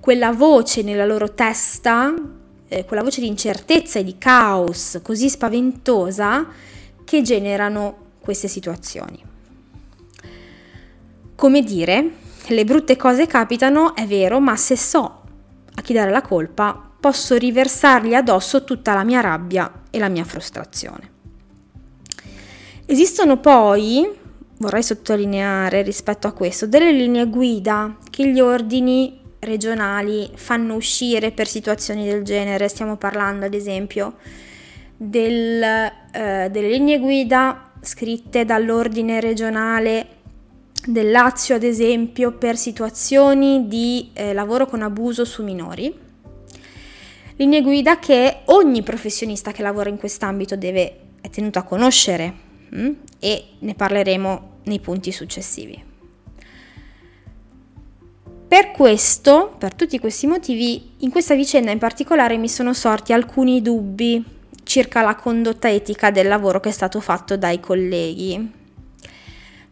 quella 0.00 0.32
voce 0.32 0.82
nella 0.82 1.06
loro 1.06 1.32
testa 1.32 2.14
eh, 2.68 2.84
quella 2.84 3.02
voce 3.02 3.20
di 3.20 3.26
incertezza 3.26 3.98
e 3.98 4.04
di 4.04 4.16
caos 4.18 5.00
così 5.02 5.28
spaventosa 5.28 6.46
che 7.04 7.22
generano 7.22 7.96
queste 8.20 8.48
situazioni. 8.48 9.22
Come 11.34 11.62
dire, 11.62 12.10
le 12.48 12.64
brutte 12.64 12.96
cose 12.96 13.26
capitano, 13.26 13.94
è 13.94 14.06
vero, 14.06 14.40
ma 14.40 14.56
se 14.56 14.76
so 14.76 15.22
a 15.74 15.82
chi 15.82 15.92
dare 15.92 16.10
la 16.10 16.22
colpa, 16.22 16.90
posso 17.00 17.36
riversargli 17.36 18.14
addosso 18.14 18.64
tutta 18.64 18.94
la 18.94 19.04
mia 19.04 19.20
rabbia 19.20 19.82
e 19.90 19.98
la 19.98 20.08
mia 20.08 20.24
frustrazione. 20.24 21.12
Esistono 22.86 23.38
poi, 23.38 24.08
vorrei 24.58 24.82
sottolineare 24.82 25.82
rispetto 25.82 26.26
a 26.26 26.32
questo, 26.32 26.66
delle 26.66 26.92
linee 26.92 27.28
guida 27.28 27.96
che 28.10 28.30
gli 28.30 28.40
ordini 28.40 29.20
regionali 29.44 30.30
fanno 30.34 30.74
uscire 30.74 31.30
per 31.30 31.46
situazioni 31.46 32.04
del 32.04 32.22
genere. 32.22 32.68
Stiamo 32.68 32.96
parlando 32.96 33.46
ad 33.46 33.54
esempio 33.54 34.16
del, 34.96 35.62
eh, 35.62 36.48
delle 36.50 36.68
linee 36.68 36.98
guida 36.98 37.72
scritte 37.80 38.44
dall'ordine 38.44 39.20
regionale 39.20 40.06
del 40.86 41.10
Lazio, 41.10 41.54
ad 41.54 41.62
esempio, 41.62 42.32
per 42.32 42.56
situazioni 42.56 43.68
di 43.68 44.10
eh, 44.12 44.32
lavoro 44.32 44.66
con 44.66 44.82
abuso 44.82 45.24
su 45.24 45.42
minori. 45.42 46.02
Linee 47.36 47.62
guida 47.62 47.98
che 47.98 48.42
ogni 48.46 48.82
professionista 48.82 49.50
che 49.50 49.62
lavora 49.62 49.88
in 49.88 49.98
quest'ambito 49.98 50.56
deve, 50.56 50.98
è 51.20 51.30
tenuto 51.30 51.58
a 51.58 51.62
conoscere 51.62 52.32
mh? 52.68 52.82
Mm? 52.82 52.92
e 53.18 53.44
ne 53.60 53.74
parleremo 53.74 54.50
nei 54.64 54.80
punti 54.80 55.10
successivi. 55.10 55.92
Per 58.54 58.70
questo, 58.70 59.56
per 59.58 59.74
tutti 59.74 59.98
questi 59.98 60.28
motivi, 60.28 60.92
in 60.98 61.10
questa 61.10 61.34
vicenda 61.34 61.72
in 61.72 61.80
particolare 61.80 62.36
mi 62.36 62.48
sono 62.48 62.72
sorti 62.72 63.12
alcuni 63.12 63.60
dubbi 63.60 64.24
circa 64.62 65.02
la 65.02 65.16
condotta 65.16 65.68
etica 65.68 66.12
del 66.12 66.28
lavoro 66.28 66.60
che 66.60 66.68
è 66.68 66.72
stato 66.72 67.00
fatto 67.00 67.36
dai 67.36 67.58
colleghi 67.58 68.52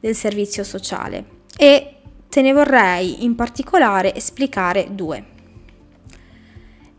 del 0.01 0.17
servizio 0.17 0.65
sociale 0.65 1.25
e 1.57 1.95
te 2.29 2.43
ne 2.43 2.53
vorrei 2.53 3.23
in 3.23 3.37
particolare 3.37 4.17
esplicare 4.17 4.89
due. 4.91 5.27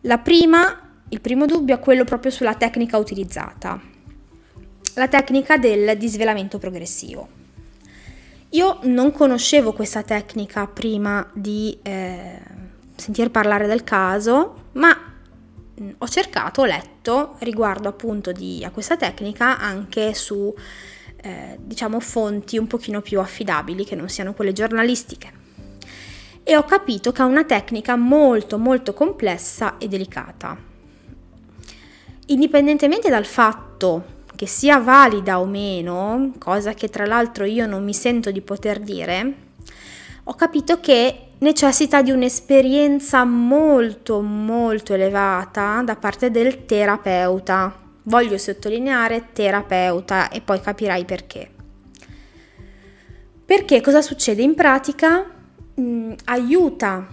La 0.03 0.19
prima, 0.19 1.01
il 1.09 1.19
primo 1.19 1.45
dubbio 1.45 1.75
è 1.75 1.79
quello 1.79 2.05
proprio 2.05 2.31
sulla 2.31 2.55
tecnica 2.55 2.97
utilizzata, 2.97 3.77
la 4.93 5.07
tecnica 5.09 5.57
del 5.57 5.97
disvelamento 5.97 6.57
progressivo. 6.59 7.42
Io 8.53 8.77
non 8.83 9.11
conoscevo 9.11 9.73
questa 9.73 10.03
tecnica 10.03 10.67
prima 10.67 11.27
di 11.33 11.75
eh, 11.81 12.39
sentir 12.95 13.31
parlare 13.31 13.65
del 13.65 13.83
caso, 13.83 14.65
ma 14.73 14.95
mm, 15.81 15.89
ho 15.97 16.07
cercato, 16.07 16.61
ho 16.61 16.65
letto 16.65 17.35
riguardo 17.39 17.89
appunto 17.89 18.31
di, 18.31 18.63
a 18.63 18.69
questa 18.69 18.95
tecnica 18.95 19.57
anche 19.57 20.13
su 20.13 20.53
eh, 21.15 21.57
diciamo 21.59 21.99
fonti 21.99 22.59
un 22.59 22.67
pochino 22.67 23.01
più 23.01 23.19
affidabili 23.19 23.85
che 23.85 23.95
non 23.95 24.07
siano 24.07 24.33
quelle 24.33 24.53
giornalistiche. 24.53 25.31
E 26.43 26.55
ho 26.55 26.63
capito 26.63 27.11
che 27.11 27.23
è 27.23 27.25
una 27.25 27.45
tecnica 27.45 27.95
molto 27.95 28.59
molto 28.59 28.93
complessa 28.93 29.79
e 29.79 29.87
delicata. 29.87 30.55
Indipendentemente 32.27 33.09
dal 33.09 33.25
fatto 33.25 34.21
che 34.35 34.45
sia 34.47 34.79
valida 34.79 35.39
o 35.39 35.45
meno, 35.45 36.31
cosa 36.37 36.73
che 36.73 36.89
tra 36.89 37.05
l'altro 37.05 37.45
io 37.45 37.65
non 37.65 37.83
mi 37.83 37.93
sento 37.93 38.31
di 38.31 38.41
poter 38.41 38.79
dire, 38.79 39.33
ho 40.25 40.33
capito 40.35 40.79
che 40.79 41.27
necessita 41.39 42.01
di 42.01 42.11
un'esperienza 42.11 43.25
molto 43.25 44.21
molto 44.21 44.93
elevata 44.93 45.81
da 45.83 45.95
parte 45.95 46.31
del 46.31 46.65
terapeuta. 46.65 47.81
Voglio 48.03 48.37
sottolineare 48.37 49.29
terapeuta 49.33 50.29
e 50.29 50.41
poi 50.41 50.61
capirai 50.61 51.05
perché. 51.05 51.49
Perché 53.45 53.81
cosa 53.81 54.01
succede? 54.01 54.41
In 54.41 54.55
pratica 54.55 55.29
mm, 55.79 56.13
aiuta 56.25 57.05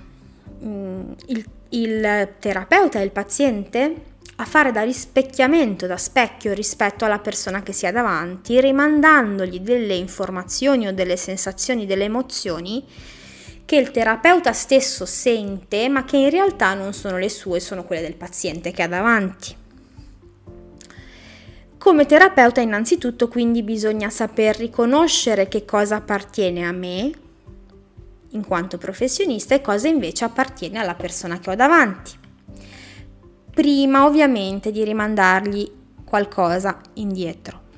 mm, 0.65 1.11
il, 1.27 1.45
il 1.71 2.29
terapeuta 2.39 3.01
e 3.01 3.05
il 3.05 3.11
paziente 3.11 4.05
a 4.41 4.47
fare 4.47 4.73
da 4.73 4.83
rispecchiamento, 4.83 5.87
da 5.87 5.99
specchio 5.99 6.55
rispetto 6.55 7.05
alla 7.05 7.19
persona 7.19 7.63
che 7.63 7.75
si 7.75 7.87
ha 7.87 7.93
davanti, 7.93 8.59
rimandandogli 8.59 9.61
delle 9.61 9.95
informazioni 9.95 10.87
o 10.89 10.95
delle 10.95 11.19
sensazioni, 11.19 11.85
delle 11.85 12.05
emozioni 12.05 12.83
che 13.67 13.77
il 13.77 13.91
terapeuta 13.91 14.55
stesso 14.55 15.05
sente, 15.05 15.91
ma 15.91 16.05
che 16.05 16.17
in 16.17 16.31
realtà 16.31 16.73
non 16.73 16.95
sono 16.95 17.19
le 17.19 17.29
sue, 17.29 17.61
sono 17.61 17.85
quelle 17.85 18.01
del 18.01 18.17
paziente 18.17 18.71
che 18.71 18.83
ha 18.83 18.89
davanti. 18.89 19.55
Come 21.77 22.07
terapeuta 22.07 22.63
innanzitutto 22.63 23.29
quindi 23.29 23.63
bisogna 23.63 24.09
saper 24.09 24.57
riconoscere 24.57 25.49
che 25.49 25.67
cosa 25.67 25.97
appartiene 25.97 26.67
a 26.67 26.73
me 26.73 27.11
in 28.31 28.47
quanto 28.47 28.79
professionista 28.79 29.55
e 29.55 29.61
cosa 29.61 29.87
invece 29.87 30.25
appartiene 30.25 30.79
alla 30.79 30.95
persona 30.95 31.39
che 31.39 31.51
ho 31.51 31.55
davanti 31.55 32.29
prima 33.53 34.07
ovviamente 34.07 34.71
di 34.71 34.85
rimandargli 34.85 35.71
qualcosa 36.05 36.81
indietro. 36.95 37.69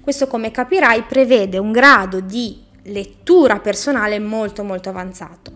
Questo 0.00 0.26
come 0.26 0.50
capirai 0.50 1.02
prevede 1.02 1.58
un 1.58 1.72
grado 1.72 2.20
di 2.20 2.62
lettura 2.84 3.58
personale 3.58 4.18
molto 4.18 4.64
molto 4.64 4.88
avanzato. 4.88 5.52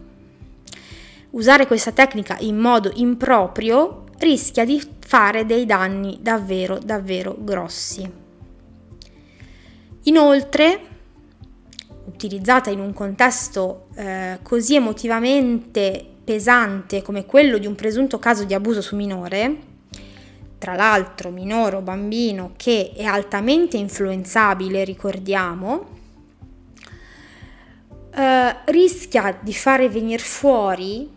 Usare 1.31 1.67
questa 1.67 1.93
tecnica 1.93 2.37
in 2.41 2.59
modo 2.59 2.91
improprio 2.95 4.05
rischia 4.19 4.65
di 4.65 4.83
fare 5.01 5.47
dei 5.47 5.65
danni 5.65 6.19
davvero 6.21 6.79
davvero 6.79 7.37
grossi. 7.39 8.21
Inoltre, 10.05 10.81
utilizzata 12.07 12.71
in 12.71 12.81
un 12.81 12.93
contesto 12.93 13.87
eh, 13.95 14.39
così 14.43 14.75
emotivamente 14.75 16.12
pesante 16.25 17.03
come 17.03 17.27
quello 17.27 17.59
di 17.59 17.67
un 17.67 17.75
presunto 17.75 18.19
caso 18.19 18.45
di 18.45 18.55
abuso 18.55 18.81
su 18.81 18.97
minore, 18.97 19.71
tra 20.59 20.75
l'altro 20.75 21.31
minore 21.31 21.77
o 21.77 21.81
bambino 21.81 22.53
che 22.57 22.93
è 22.95 23.05
altamente 23.05 23.77
influenzabile, 23.77 24.85
ricordiamo, 24.85 25.87
eh, 28.15 28.57
rischia 28.67 29.39
di 29.41 29.53
fare 29.53 29.89
venire 29.89 30.23
fuori 30.23 31.11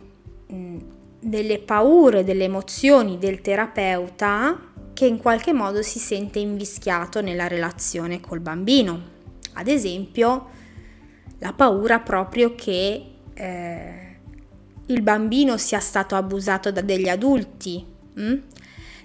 mh, 0.46 0.76
delle 1.20 1.58
paure, 1.58 2.24
delle 2.24 2.44
emozioni 2.44 3.18
del 3.18 3.40
terapeuta 3.40 4.72
che 4.92 5.06
in 5.06 5.18
qualche 5.18 5.52
modo 5.52 5.82
si 5.82 5.98
sente 5.98 6.38
invischiato 6.38 7.20
nella 7.20 7.46
relazione 7.46 8.20
col 8.20 8.40
bambino. 8.40 9.14
Ad 9.52 9.68
esempio, 9.68 10.48
la 11.38 11.52
paura 11.52 11.98
proprio 11.98 12.54
che 12.54 13.04
eh, 13.34 14.05
il 14.86 15.02
bambino 15.02 15.56
sia 15.56 15.80
stato 15.80 16.14
abusato 16.14 16.70
da 16.70 16.80
degli 16.80 17.08
adulti, 17.08 17.84
hm? 18.14 18.34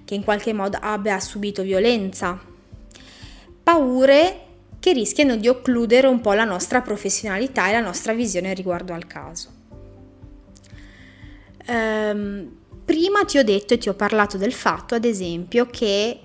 che 0.05 0.15
in 0.15 0.23
qualche 0.23 0.53
modo 0.53 0.77
abbia 0.79 1.19
subito 1.19 1.63
violenza. 1.63 2.39
Paure 3.63 4.45
che 4.79 4.93
rischiano 4.93 5.35
di 5.35 5.47
occludere 5.47 6.07
un 6.07 6.21
po' 6.21 6.33
la 6.33 6.43
nostra 6.43 6.81
professionalità 6.81 7.69
e 7.69 7.73
la 7.73 7.81
nostra 7.81 8.13
visione 8.13 8.53
riguardo 8.53 8.93
al 8.93 9.05
caso. 9.05 9.49
Ehm, 11.67 12.55
prima 12.83 13.23
ti 13.23 13.37
ho 13.37 13.43
detto 13.43 13.75
e 13.75 13.77
ti 13.77 13.89
ho 13.89 13.93
parlato 13.93 14.37
del 14.37 14.53
fatto, 14.53 14.95
ad 14.95 15.05
esempio, 15.05 15.67
che 15.67 16.19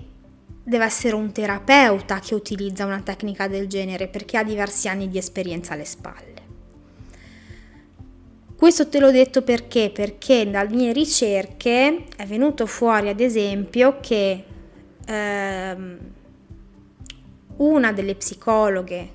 deve 0.63 0.85
essere 0.85 1.15
un 1.15 1.31
terapeuta 1.31 2.19
che 2.19 2.35
utilizza 2.35 2.83
una 2.83 3.01
tecnica 3.01 3.47
del 3.47 3.67
genere 3.67 4.07
perché 4.07 4.37
ha 4.37 4.43
diversi 4.43 4.89
anni 4.89 5.07
di 5.07 5.17
esperienza 5.17 5.73
alle 5.73 5.85
spalle. 5.85 6.36
Questo 8.57 8.89
te 8.89 8.99
l'ho 8.99 9.11
detto 9.11 9.43
perché? 9.43 9.91
Perché 9.93 10.49
dalle 10.49 10.75
mie 10.75 10.91
ricerche 10.91 12.05
è 12.15 12.25
venuto 12.25 12.65
fuori 12.65 13.07
ad 13.07 13.19
esempio 13.19 13.99
che 14.01 14.43
ehm, 15.05 15.97
una 17.57 17.91
delle 17.91 18.15
psicologhe 18.15 19.11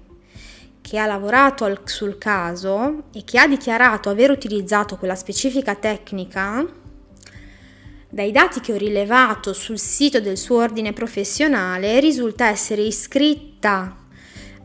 che 0.80 0.96
ha 0.96 1.06
lavorato 1.06 1.64
al, 1.64 1.80
sul 1.82 2.18
caso 2.18 3.06
e 3.12 3.24
che 3.24 3.40
ha 3.40 3.48
dichiarato 3.48 4.10
aver 4.10 4.30
utilizzato 4.30 4.96
quella 4.96 5.16
specifica 5.16 5.74
tecnica, 5.74 6.64
dai 8.08 8.30
dati 8.30 8.60
che 8.60 8.72
ho 8.72 8.76
rilevato 8.76 9.52
sul 9.52 9.80
sito 9.80 10.20
del 10.20 10.38
suo 10.38 10.58
ordine 10.58 10.92
professionale 10.92 11.98
risulta 11.98 12.46
essere 12.46 12.82
iscritta 12.82 14.06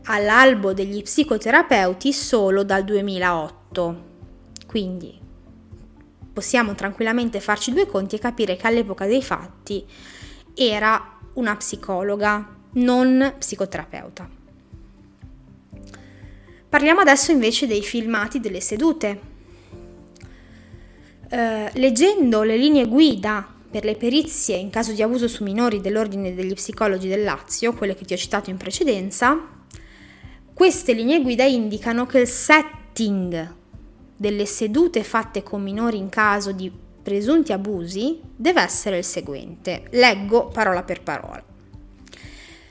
all'albo 0.04 0.72
degli 0.72 1.02
psicoterapeuti 1.02 2.12
solo 2.12 2.62
dal 2.62 2.84
2008. 2.84 4.17
Quindi 4.68 5.18
possiamo 6.30 6.74
tranquillamente 6.74 7.40
farci 7.40 7.72
due 7.72 7.86
conti 7.86 8.16
e 8.16 8.18
capire 8.18 8.54
che 8.54 8.66
all'epoca 8.66 9.06
dei 9.06 9.22
fatti 9.22 9.82
era 10.54 11.18
una 11.34 11.56
psicologa, 11.56 12.54
non 12.72 13.34
psicoterapeuta. 13.38 14.28
Parliamo 16.68 17.00
adesso 17.00 17.32
invece 17.32 17.66
dei 17.66 17.82
filmati 17.82 18.40
delle 18.40 18.60
sedute. 18.60 19.20
Eh, 21.30 21.70
leggendo 21.72 22.42
le 22.42 22.58
linee 22.58 22.86
guida 22.86 23.54
per 23.70 23.84
le 23.84 23.96
perizie 23.96 24.56
in 24.56 24.68
caso 24.68 24.92
di 24.92 25.00
abuso 25.00 25.28
su 25.28 25.44
minori 25.44 25.80
dell'Ordine 25.80 26.34
degli 26.34 26.52
Psicologi 26.52 27.08
del 27.08 27.24
Lazio, 27.24 27.72
quelle 27.72 27.94
che 27.94 28.04
ti 28.04 28.12
ho 28.12 28.18
citato 28.18 28.50
in 28.50 28.58
precedenza, 28.58 29.48
queste 30.52 30.92
linee 30.92 31.22
guida 31.22 31.44
indicano 31.44 32.04
che 32.04 32.18
il 32.18 32.28
setting 32.28 33.56
delle 34.18 34.46
sedute 34.46 35.04
fatte 35.04 35.44
con 35.44 35.62
minori 35.62 35.96
in 35.96 36.08
caso 36.08 36.50
di 36.50 36.70
presunti 37.00 37.52
abusi 37.52 38.20
deve 38.34 38.60
essere 38.60 38.98
il 38.98 39.04
seguente. 39.04 39.84
Leggo 39.92 40.48
parola 40.48 40.82
per 40.82 41.02
parola. 41.02 41.42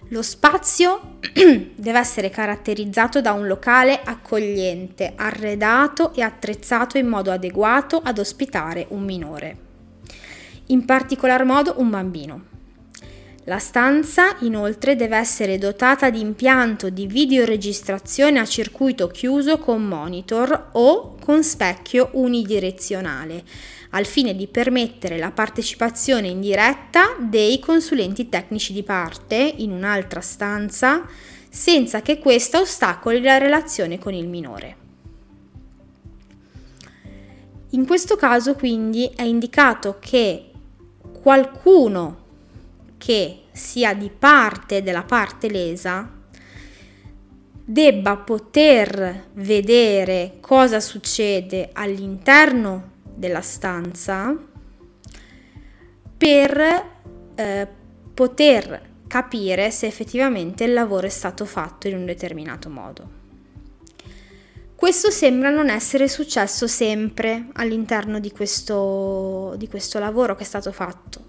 Lo 0.09 0.21
spazio 0.21 1.19
deve 1.33 1.99
essere 1.99 2.29
caratterizzato 2.29 3.21
da 3.21 3.31
un 3.31 3.47
locale 3.47 4.01
accogliente, 4.03 5.13
arredato 5.15 6.13
e 6.13 6.21
attrezzato 6.21 6.97
in 6.97 7.07
modo 7.07 7.31
adeguato 7.31 8.01
ad 8.03 8.19
ospitare 8.19 8.85
un 8.89 9.03
minore, 9.03 9.57
in 10.67 10.85
particolar 10.85 11.45
modo 11.45 11.75
un 11.77 11.89
bambino. 11.89 12.55
La 13.47 13.59
stanza 13.59 14.35
inoltre 14.41 14.97
deve 14.97 15.15
essere 15.15 15.57
dotata 15.57 16.09
di 16.09 16.19
impianto 16.19 16.89
di 16.89 17.07
videoregistrazione 17.07 18.39
a 18.39 18.45
circuito 18.45 19.07
chiuso 19.07 19.57
con 19.57 19.85
monitor 19.85 20.71
o 20.73 21.15
con 21.23 21.41
specchio 21.45 22.09
unidirezionale, 22.11 23.45
al 23.91 24.05
fine 24.05 24.35
di 24.35 24.47
permettere 24.47 25.17
la 25.17 25.31
partecipazione 25.31 26.27
in 26.27 26.41
diretta 26.41 27.15
dei 27.21 27.59
consulenti 27.59 28.27
tecnici 28.27 28.73
di 28.73 28.83
parte 28.83 29.37
in 29.37 29.71
un'altra 29.71 30.19
stanza 30.19 31.07
senza 31.49 32.01
che 32.01 32.19
questa 32.19 32.59
ostacoli 32.59 33.21
la 33.21 33.37
relazione 33.37 33.97
con 33.97 34.13
il 34.13 34.27
minore. 34.27 34.75
In 37.69 37.85
questo 37.85 38.17
caso 38.17 38.55
quindi 38.55 39.09
è 39.15 39.23
indicato 39.23 39.99
che 40.01 40.51
qualcuno 41.21 42.25
che 42.97 43.43
sia 43.51 43.93
di 43.93 44.09
parte 44.09 44.81
della 44.81 45.03
parte 45.03 45.49
lesa 45.49 46.15
debba 47.69 48.15
poter 48.15 49.29
vedere 49.33 50.37
cosa 50.39 50.79
succede 50.79 51.69
all'interno 51.73 52.91
della 53.13 53.41
stanza 53.41 54.35
per 56.17 56.85
eh, 57.35 57.67
poter 58.13 58.81
capire 59.07 59.69
se 59.69 59.85
effettivamente 59.85 60.63
il 60.63 60.73
lavoro 60.73 61.07
è 61.07 61.09
stato 61.09 61.45
fatto 61.45 61.87
in 61.87 61.95
un 61.95 62.05
determinato 62.05 62.69
modo. 62.69 63.15
Questo 64.73 65.11
sembra 65.11 65.49
non 65.49 65.69
essere 65.69 66.07
successo 66.07 66.67
sempre 66.67 67.47
all'interno 67.53 68.19
di 68.19 68.31
questo, 68.31 69.55
di 69.57 69.67
questo 69.67 69.99
lavoro 69.99 70.35
che 70.35 70.43
è 70.43 70.45
stato 70.45 70.71
fatto 70.71 71.26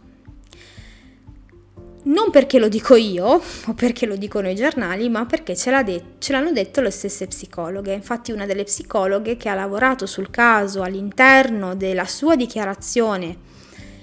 non 2.09 2.31
perché 2.31 2.59
lo 2.59 2.69
dico 2.69 2.95
io 2.95 3.27
o 3.27 3.73
perché 3.75 4.07
lo 4.07 4.17
dicono 4.17 4.49
i 4.49 4.55
giornali, 4.55 5.09
ma 5.09 5.27
perché 5.27 5.57
ce, 5.57 5.83
de- 5.83 6.03
ce, 6.19 6.33
l'hanno 6.33 6.53
detto 6.53 6.81
le 6.81 6.91
stesse 6.91 7.27
psicologhe. 7.27 7.93
Infatti 7.93 8.33
una 8.33 8.47
delle 8.47 8.65
psicologhe 8.65 9.37
che 9.37 9.49
ha 9.49 9.55
lavorato 9.55 10.07
sul 10.07 10.31
caso 10.31 10.83
all'interno 10.83 11.75
della 11.75 12.07
sua 12.07 12.37
dichiarazione 12.37 13.47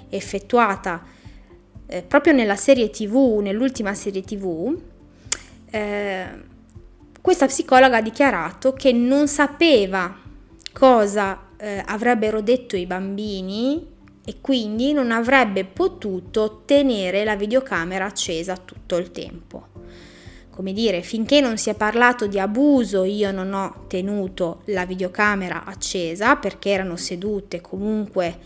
effettuata 0.09 1.03
eh, 1.87 2.01
proprio 2.03 2.33
nella 2.33 2.55
serie 2.55 2.89
tv, 2.89 3.39
nell'ultima 3.41 3.93
serie 3.93 4.21
tv, 4.21 4.75
eh, 5.69 6.25
questa 7.21 7.47
psicologa 7.47 7.97
ha 7.97 8.01
dichiarato 8.01 8.73
che 8.73 8.91
non 8.91 9.27
sapeva 9.27 10.15
cosa 10.71 11.41
eh, 11.57 11.81
avrebbero 11.85 12.41
detto 12.41 12.75
i 12.75 12.85
bambini 12.85 13.93
e 14.25 14.37
quindi 14.41 14.91
non 14.91 15.11
avrebbe 15.11 15.65
potuto 15.65 16.63
tenere 16.65 17.23
la 17.23 17.35
videocamera 17.35 18.05
accesa 18.05 18.57
tutto 18.57 18.97
il 18.97 19.11
tempo. 19.11 19.67
Come 20.49 20.73
dire, 20.73 21.01
finché 21.01 21.41
non 21.41 21.57
si 21.57 21.69
è 21.69 21.75
parlato 21.75 22.27
di 22.27 22.39
abuso 22.39 23.03
io 23.03 23.31
non 23.31 23.53
ho 23.53 23.85
tenuto 23.87 24.61
la 24.65 24.85
videocamera 24.85 25.65
accesa 25.65 26.37
perché 26.37 26.69
erano 26.69 26.95
sedute 26.95 27.61
comunque 27.61 28.37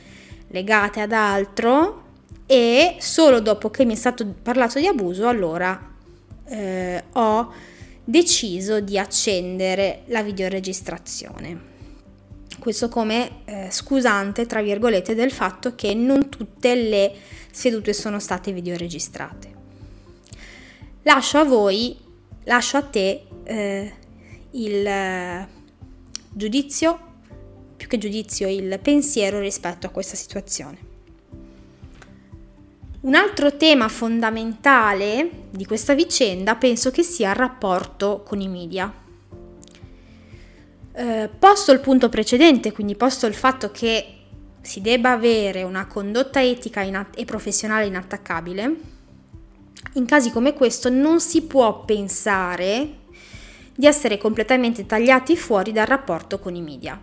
legate 0.48 1.02
ad 1.02 1.12
altro 1.12 2.08
e 2.46 2.96
solo 3.00 3.39
dopo 3.39 3.70
che 3.70 3.86
mi 3.86 3.94
è 3.94 3.96
stato 3.96 4.26
parlato 4.42 4.80
di 4.80 4.88
abuso 4.88 5.28
allora 5.28 5.80
eh, 6.46 7.04
ho 7.13 7.54
deciso 8.04 8.80
di 8.80 8.98
accendere 8.98 10.02
la 10.08 10.24
videoregistrazione. 10.24 11.78
Questo 12.60 12.89
come 12.89 13.43
eh, 13.45 13.67
scusante, 13.72 14.45
tra 14.45 14.62
virgolette, 14.62 15.15
del 15.15 15.32
fatto 15.32 15.76
che 15.76 15.93
non 15.93 16.30
tutte 16.30 16.76
le 16.76 17.13
sedute 17.52 17.93
sono 17.93 18.19
state 18.19 18.52
videoregistrate. 18.52 19.58
Lascio 21.04 21.38
a 21.38 21.43
voi, 21.43 21.98
lascio 22.43 22.78
a 22.78 22.82
te 22.82 23.26
eh, 23.43 23.93
il 24.52 24.86
eh, 24.86 25.48
giudizio, 26.32 27.00
più 27.78 27.88
che 27.88 27.98
giudizio, 27.98 28.48
il 28.50 28.78
pensiero 28.82 29.39
rispetto 29.39 29.88
a 29.88 29.91
questa 29.91 30.15
situazione. 30.15 30.88
Un 33.02 33.15
altro 33.15 33.56
tema 33.56 33.88
fondamentale 33.88 35.45
di 35.52 35.65
questa 35.65 35.93
vicenda 35.93 36.56
penso 36.56 36.91
che 36.91 37.02
sia 37.02 37.30
il 37.30 37.36
rapporto 37.36 38.24
con 38.26 38.41
i 38.41 38.50
media. 38.50 38.93
Eh, 41.00 41.30
posto 41.40 41.72
il 41.72 41.80
punto 41.80 42.10
precedente, 42.10 42.74
quindi 42.74 42.98
posto 42.98 43.26
il 43.26 43.34
fatto 43.34 43.72
che 43.72 44.16
si 44.60 44.82
debba 44.82 45.12
avere 45.12 45.64
una 45.64 45.88
condotta 45.88 46.44
etica 46.44 46.82
inatt- 46.82 47.18
e 47.18 47.24
professionale 47.24 47.86
inattaccabile, 47.86 48.76
in 49.94 50.06
casi 50.06 50.30
come 50.30 50.54
questo 50.54 50.90
non 50.90 51.22
si 51.22 51.44
può 51.44 51.86
pensare 51.86 52.98
di 53.74 53.86
essere 53.86 54.18
completamente 54.18 54.86
tagliati 54.86 55.38
fuori 55.38 55.72
dal 55.72 55.86
rapporto 55.86 56.38
con 56.38 56.54
i 56.54 56.62
media. 56.62 57.02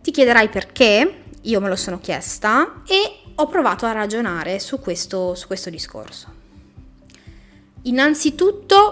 Ti 0.00 0.10
chiederai 0.10 0.48
perché, 0.48 1.24
io 1.42 1.60
me 1.60 1.68
lo 1.68 1.76
sono 1.76 2.00
chiesta 2.00 2.80
e 2.86 3.34
ho 3.34 3.46
provato 3.48 3.84
a 3.84 3.92
ragionare 3.92 4.60
su 4.60 4.80
questo, 4.80 5.34
su 5.34 5.46
questo 5.46 5.68
discorso. 5.68 6.40
Innanzitutto 7.82 8.91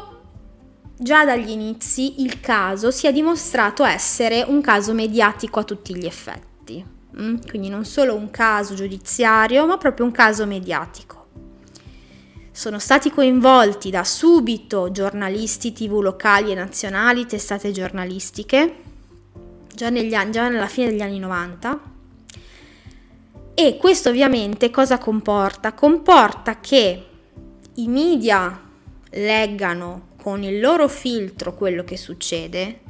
già 1.02 1.24
dagli 1.24 1.48
inizi 1.48 2.20
il 2.20 2.40
caso 2.40 2.90
si 2.90 3.06
è 3.06 3.12
dimostrato 3.12 3.84
essere 3.84 4.44
un 4.46 4.60
caso 4.60 4.92
mediatico 4.92 5.60
a 5.60 5.64
tutti 5.64 5.96
gli 5.96 6.04
effetti, 6.04 6.84
mm? 7.18 7.36
quindi 7.48 7.70
non 7.70 7.86
solo 7.86 8.14
un 8.14 8.30
caso 8.30 8.74
giudiziario, 8.74 9.66
ma 9.66 9.78
proprio 9.78 10.04
un 10.04 10.12
caso 10.12 10.44
mediatico. 10.44 11.18
Sono 12.52 12.78
stati 12.78 13.10
coinvolti 13.10 13.88
da 13.88 14.04
subito 14.04 14.90
giornalisti 14.90 15.72
tv 15.72 16.00
locali 16.00 16.52
e 16.52 16.54
nazionali, 16.54 17.24
testate 17.24 17.72
giornalistiche, 17.72 18.74
già, 19.74 19.88
negli 19.88 20.12
anni, 20.12 20.32
già 20.32 20.50
nella 20.50 20.66
fine 20.66 20.90
degli 20.90 21.00
anni 21.00 21.18
90. 21.18 21.80
E 23.54 23.76
questo 23.78 24.10
ovviamente 24.10 24.70
cosa 24.70 24.98
comporta? 24.98 25.72
Comporta 25.72 26.60
che 26.60 27.06
i 27.74 27.88
media 27.88 28.60
leggano 29.12 30.08
con 30.20 30.42
il 30.42 30.60
loro 30.60 30.88
filtro 30.88 31.54
quello 31.54 31.82
che 31.84 31.96
succede 31.96 32.80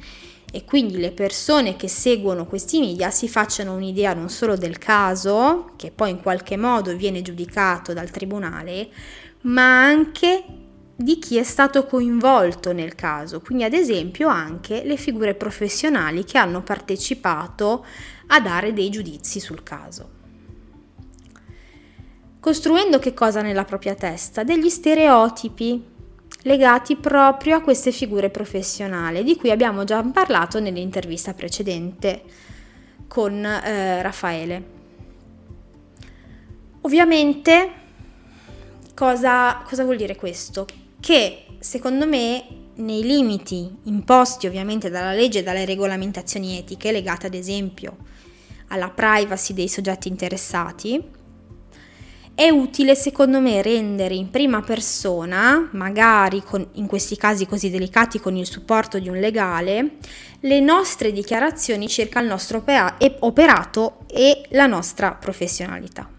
e 0.53 0.65
quindi 0.65 0.97
le 0.97 1.11
persone 1.11 1.77
che 1.77 1.87
seguono 1.87 2.45
questi 2.45 2.79
media 2.79 3.09
si 3.09 3.29
facciano 3.29 3.73
un'idea 3.73 4.13
non 4.13 4.29
solo 4.29 4.57
del 4.57 4.77
caso, 4.77 5.71
che 5.77 5.91
poi 5.91 6.09
in 6.09 6.21
qualche 6.21 6.57
modo 6.57 6.93
viene 6.95 7.21
giudicato 7.21 7.93
dal 7.93 8.11
tribunale, 8.11 8.89
ma 9.43 9.85
anche 9.85 10.43
di 10.93 11.17
chi 11.19 11.37
è 11.37 11.43
stato 11.43 11.85
coinvolto 11.85 12.73
nel 12.73 12.95
caso, 12.95 13.39
quindi 13.39 13.63
ad 13.63 13.73
esempio 13.73 14.27
anche 14.27 14.83
le 14.83 14.97
figure 14.97 15.35
professionali 15.35 16.25
che 16.25 16.37
hanno 16.37 16.61
partecipato 16.61 17.85
a 18.27 18.41
dare 18.41 18.73
dei 18.73 18.89
giudizi 18.89 19.39
sul 19.39 19.63
caso. 19.63 20.19
Costruendo 22.41 22.99
che 22.99 23.13
cosa 23.13 23.41
nella 23.41 23.65
propria 23.65 23.95
testa? 23.95 24.43
Degli 24.43 24.69
stereotipi 24.69 25.85
legati 26.43 26.95
proprio 26.95 27.57
a 27.57 27.61
queste 27.61 27.91
figure 27.91 28.29
professionali 28.29 29.23
di 29.23 29.35
cui 29.35 29.51
abbiamo 29.51 29.83
già 29.83 30.01
parlato 30.03 30.59
nell'intervista 30.59 31.33
precedente 31.33 32.23
con 33.07 33.43
eh, 33.45 34.01
Raffaele. 34.01 34.79
Ovviamente 36.81 37.71
cosa, 38.95 39.61
cosa 39.67 39.83
vuol 39.83 39.97
dire 39.97 40.15
questo? 40.15 40.65
Che 40.99 41.45
secondo 41.59 42.07
me 42.07 42.45
nei 42.75 43.03
limiti 43.03 43.69
imposti 43.83 44.47
ovviamente 44.47 44.89
dalla 44.89 45.13
legge 45.13 45.39
e 45.39 45.43
dalle 45.43 45.65
regolamentazioni 45.65 46.57
etiche 46.57 46.91
legate 46.91 47.27
ad 47.27 47.33
esempio 47.33 47.97
alla 48.67 48.89
privacy 48.89 49.53
dei 49.53 49.67
soggetti 49.67 50.07
interessati, 50.07 51.03
è 52.41 52.49
utile 52.49 52.95
secondo 52.95 53.39
me 53.39 53.61
rendere 53.61 54.15
in 54.15 54.31
prima 54.31 54.61
persona, 54.61 55.69
magari 55.73 56.41
con, 56.41 56.67
in 56.73 56.87
questi 56.87 57.15
casi 57.15 57.45
così 57.45 57.69
delicati 57.69 58.19
con 58.19 58.35
il 58.35 58.47
supporto 58.47 58.97
di 58.97 59.07
un 59.07 59.19
legale, 59.19 59.97
le 60.39 60.59
nostre 60.59 61.11
dichiarazioni 61.11 61.87
circa 61.87 62.19
il 62.19 62.25
nostro 62.25 62.63
operato 63.19 63.99
e 64.07 64.41
la 64.49 64.65
nostra 64.65 65.11
professionalità. 65.11 66.09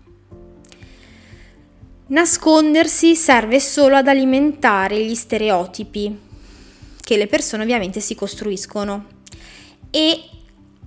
Nascondersi 2.07 3.17
serve 3.17 3.59
solo 3.59 3.97
ad 3.97 4.07
alimentare 4.07 5.05
gli 5.05 5.17
stereotipi 5.17 6.21
che 7.01 7.17
le 7.17 7.27
persone 7.27 7.65
ovviamente 7.65 7.99
si 7.99 8.15
costruiscono 8.15 9.07
e 9.91 10.21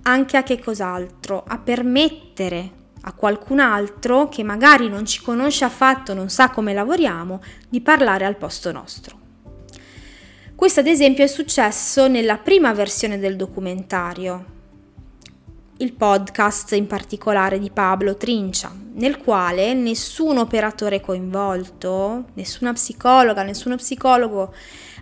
anche 0.04 0.36
a 0.38 0.42
che 0.42 0.58
cos'altro? 0.58 1.44
A 1.46 1.58
permettere 1.58 2.75
a 3.08 3.12
qualcun 3.12 3.60
altro 3.60 4.28
che 4.28 4.42
magari 4.42 4.88
non 4.88 5.06
ci 5.06 5.22
conosce 5.22 5.64
affatto, 5.64 6.12
non 6.12 6.28
sa 6.28 6.50
come 6.50 6.74
lavoriamo, 6.74 7.40
di 7.68 7.80
parlare 7.80 8.24
al 8.24 8.36
posto 8.36 8.72
nostro. 8.72 9.18
Questo 10.56 10.80
ad 10.80 10.86
esempio 10.86 11.22
è 11.22 11.28
successo 11.28 12.08
nella 12.08 12.38
prima 12.38 12.72
versione 12.72 13.18
del 13.18 13.36
documentario, 13.36 14.54
il 15.78 15.92
podcast 15.92 16.72
in 16.72 16.86
particolare 16.86 17.58
di 17.58 17.70
Pablo 17.70 18.16
Trincia, 18.16 18.74
nel 18.94 19.18
quale 19.18 19.74
nessun 19.74 20.38
operatore 20.38 21.00
coinvolto, 21.00 22.24
nessuna 22.34 22.72
psicologa, 22.72 23.42
nessuno 23.42 23.76
psicologo 23.76 24.52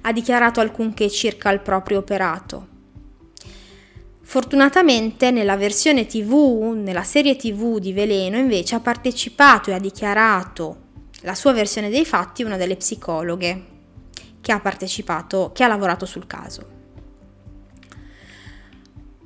ha 0.02 0.12
dichiarato 0.12 0.60
alcunché 0.60 1.08
circa 1.08 1.50
il 1.50 1.60
proprio 1.60 1.98
operato. 1.98 2.72
Fortunatamente 4.24 5.30
nella 5.30 5.56
versione 5.56 6.06
TV, 6.06 6.72
nella 6.74 7.04
serie 7.04 7.36
TV 7.36 7.78
di 7.78 7.92
Veleno, 7.92 8.38
invece 8.38 8.74
ha 8.74 8.80
partecipato 8.80 9.70
e 9.70 9.74
ha 9.74 9.78
dichiarato 9.78 10.78
la 11.20 11.34
sua 11.34 11.52
versione 11.52 11.90
dei 11.90 12.06
fatti 12.06 12.42
una 12.42 12.56
delle 12.56 12.76
psicologhe 12.76 13.64
che 14.40 14.50
ha 14.50 14.60
partecipato, 14.60 15.52
che 15.54 15.62
ha 15.62 15.68
lavorato 15.68 16.06
sul 16.06 16.26
caso. 16.26 16.82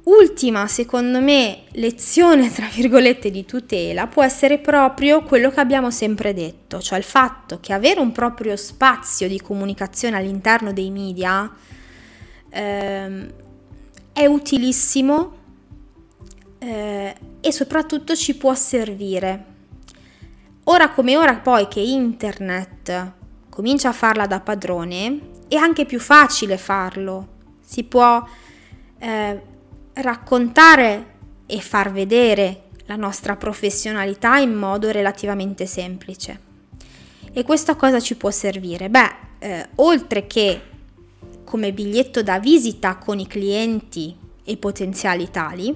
Ultima, 0.05 0.67
secondo 0.67 1.21
me, 1.21 1.65
lezione, 1.73 2.51
tra 2.53 2.67
virgolette, 2.67 3.31
di 3.31 3.45
tutela 3.45 4.09
può 4.09 4.25
essere 4.25 4.59
proprio 4.59 5.23
quello 5.23 5.51
che 5.51 5.61
abbiamo 5.61 5.91
sempre 5.91 6.35
detto, 6.35 6.81
cioè 6.81 6.99
il 6.99 7.05
fatto 7.05 7.61
che 7.61 7.73
avere 7.73 8.01
un 8.01 8.11
proprio 8.11 8.57
spazio 8.57 9.29
di 9.29 9.41
comunicazione 9.41 10.17
all'interno 10.17 10.73
dei 10.73 10.91
media 10.91 11.51
ehm, 12.51 13.33
è 14.19 14.27
utilissimo 14.27 15.37
eh, 16.59 17.15
e 17.41 17.53
soprattutto 17.53 18.15
ci 18.17 18.37
può 18.37 18.55
servire. 18.55 19.45
Ora 20.65 20.91
come 20.91 21.17
ora 21.17 21.37
poi 21.37 21.69
che 21.69 21.81
internet 21.81 23.13
comincia 23.49 23.89
a 23.91 23.93
farla 23.93 24.27
da 24.27 24.41
padrone, 24.41 25.21
è 25.49 25.57
anche 25.57 25.87
più 25.87 26.01
facile 26.01 26.59
farlo. 26.59 27.29
Si 27.61 27.85
può... 27.85 28.27
Eh, 28.99 29.57
raccontare 30.01 31.17
e 31.47 31.61
far 31.61 31.91
vedere 31.91 32.65
la 32.87 32.97
nostra 32.97 33.37
professionalità 33.37 34.39
in 34.39 34.55
modo 34.55 34.91
relativamente 34.91 35.67
semplice. 35.67 36.47
E 37.33 37.43
questa 37.43 37.75
cosa 37.75 38.01
ci 38.01 38.17
può 38.17 38.31
servire? 38.31 38.89
Beh, 38.89 39.15
eh, 39.39 39.69
oltre 39.77 40.27
che 40.27 40.61
come 41.49 41.73
biglietto 41.73 42.23
da 42.23 42.39
visita 42.39 42.99
con 42.99 43.19
i 43.19 43.27
clienti 43.27 44.15
e 44.45 44.59
potenziali 44.59 45.31
tali, 45.31 45.75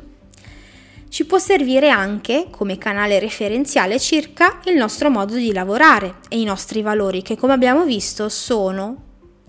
ci 1.08 1.24
può 1.24 1.38
servire 1.38 1.88
anche 1.88 2.48
come 2.50 2.76
canale 2.76 3.18
referenziale 3.18 3.98
circa 3.98 4.60
il 4.66 4.76
nostro 4.76 5.08
modo 5.08 5.34
di 5.34 5.50
lavorare 5.50 6.16
e 6.28 6.38
i 6.38 6.44
nostri 6.44 6.82
valori 6.82 7.22
che 7.22 7.38
come 7.38 7.54
abbiamo 7.54 7.86
visto 7.86 8.28
sono 8.28 9.02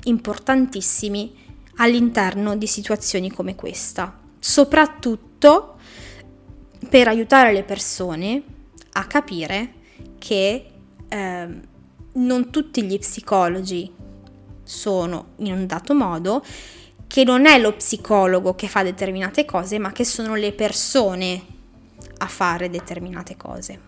importantissimi 0.06 1.36
all'interno 1.78 2.56
di 2.56 2.68
situazioni 2.68 3.30
come 3.30 3.56
questa. 3.56 4.18
Soprattutto 4.40 5.76
per 6.88 7.10
aiutare 7.10 7.52
le 7.52 7.64
persone 7.64 8.44
a 8.94 9.06
capire 9.08 9.74
che 10.20 10.66
eh, 11.10 11.48
non 12.14 12.50
tutti 12.50 12.82
gli 12.84 12.98
psicologi 12.98 14.03
sono 14.64 15.34
in 15.38 15.54
un 15.54 15.66
dato 15.68 15.94
modo, 15.94 16.44
che 17.08 17.24
non 17.24 17.46
è 17.46 17.60
lo 17.60 17.74
psicologo 17.74 18.56
che 18.56 18.68
fa 18.68 18.84
determinate 18.84 19.46
cose, 19.46 19.78
ma 19.78 19.92
che 19.92 20.04
sono 20.04 20.36
le 20.36 20.52
persone 20.52 21.42
a 22.18 22.28
fare 22.28 22.70
determinate 22.70 23.38
cose. 23.38 23.80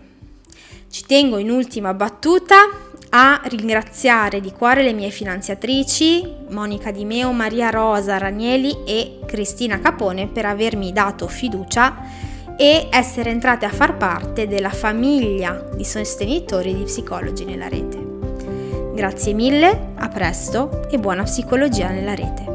Ci 0.91 1.07
tengo 1.07 1.39
in 1.39 1.51
ultima 1.51 1.95
battuta 1.95 2.69
a 3.09 3.41
ringraziare 3.45 4.43
di 4.43 4.53
cuore 4.53 4.83
le 4.83 4.93
mie 4.93 5.09
finanziatrici 5.09 6.31
Monica 6.51 6.91
Di 6.91 7.07
Meo, 7.07 7.33
Maria 7.33 7.71
Rosa 7.71 8.19
Ranieli 8.19 8.85
e 8.85 9.21
Cristina 9.25 9.79
Capone 9.79 10.29
per 10.29 10.45
avermi 10.45 10.93
dato 10.93 11.29
fiducia 11.29 12.30
e 12.57 12.89
essere 12.91 13.31
entrate 13.31 13.67
a 13.67 13.71
far 13.71 13.97
parte 13.97 14.47
della 14.47 14.71
famiglia 14.71 15.65
di 15.75 15.85
sostenitori 15.85 16.75
di 16.75 16.85
psicologi 16.85 17.45
nella 17.45 17.69
rete. 17.69 17.99
Grazie 18.95 19.33
mille, 19.33 19.93
a 19.95 20.09
presto 20.09 20.89
e 20.91 20.99
buona 20.99 21.23
psicologia 21.23 21.89
nella 21.91 22.15
rete. 22.15 22.50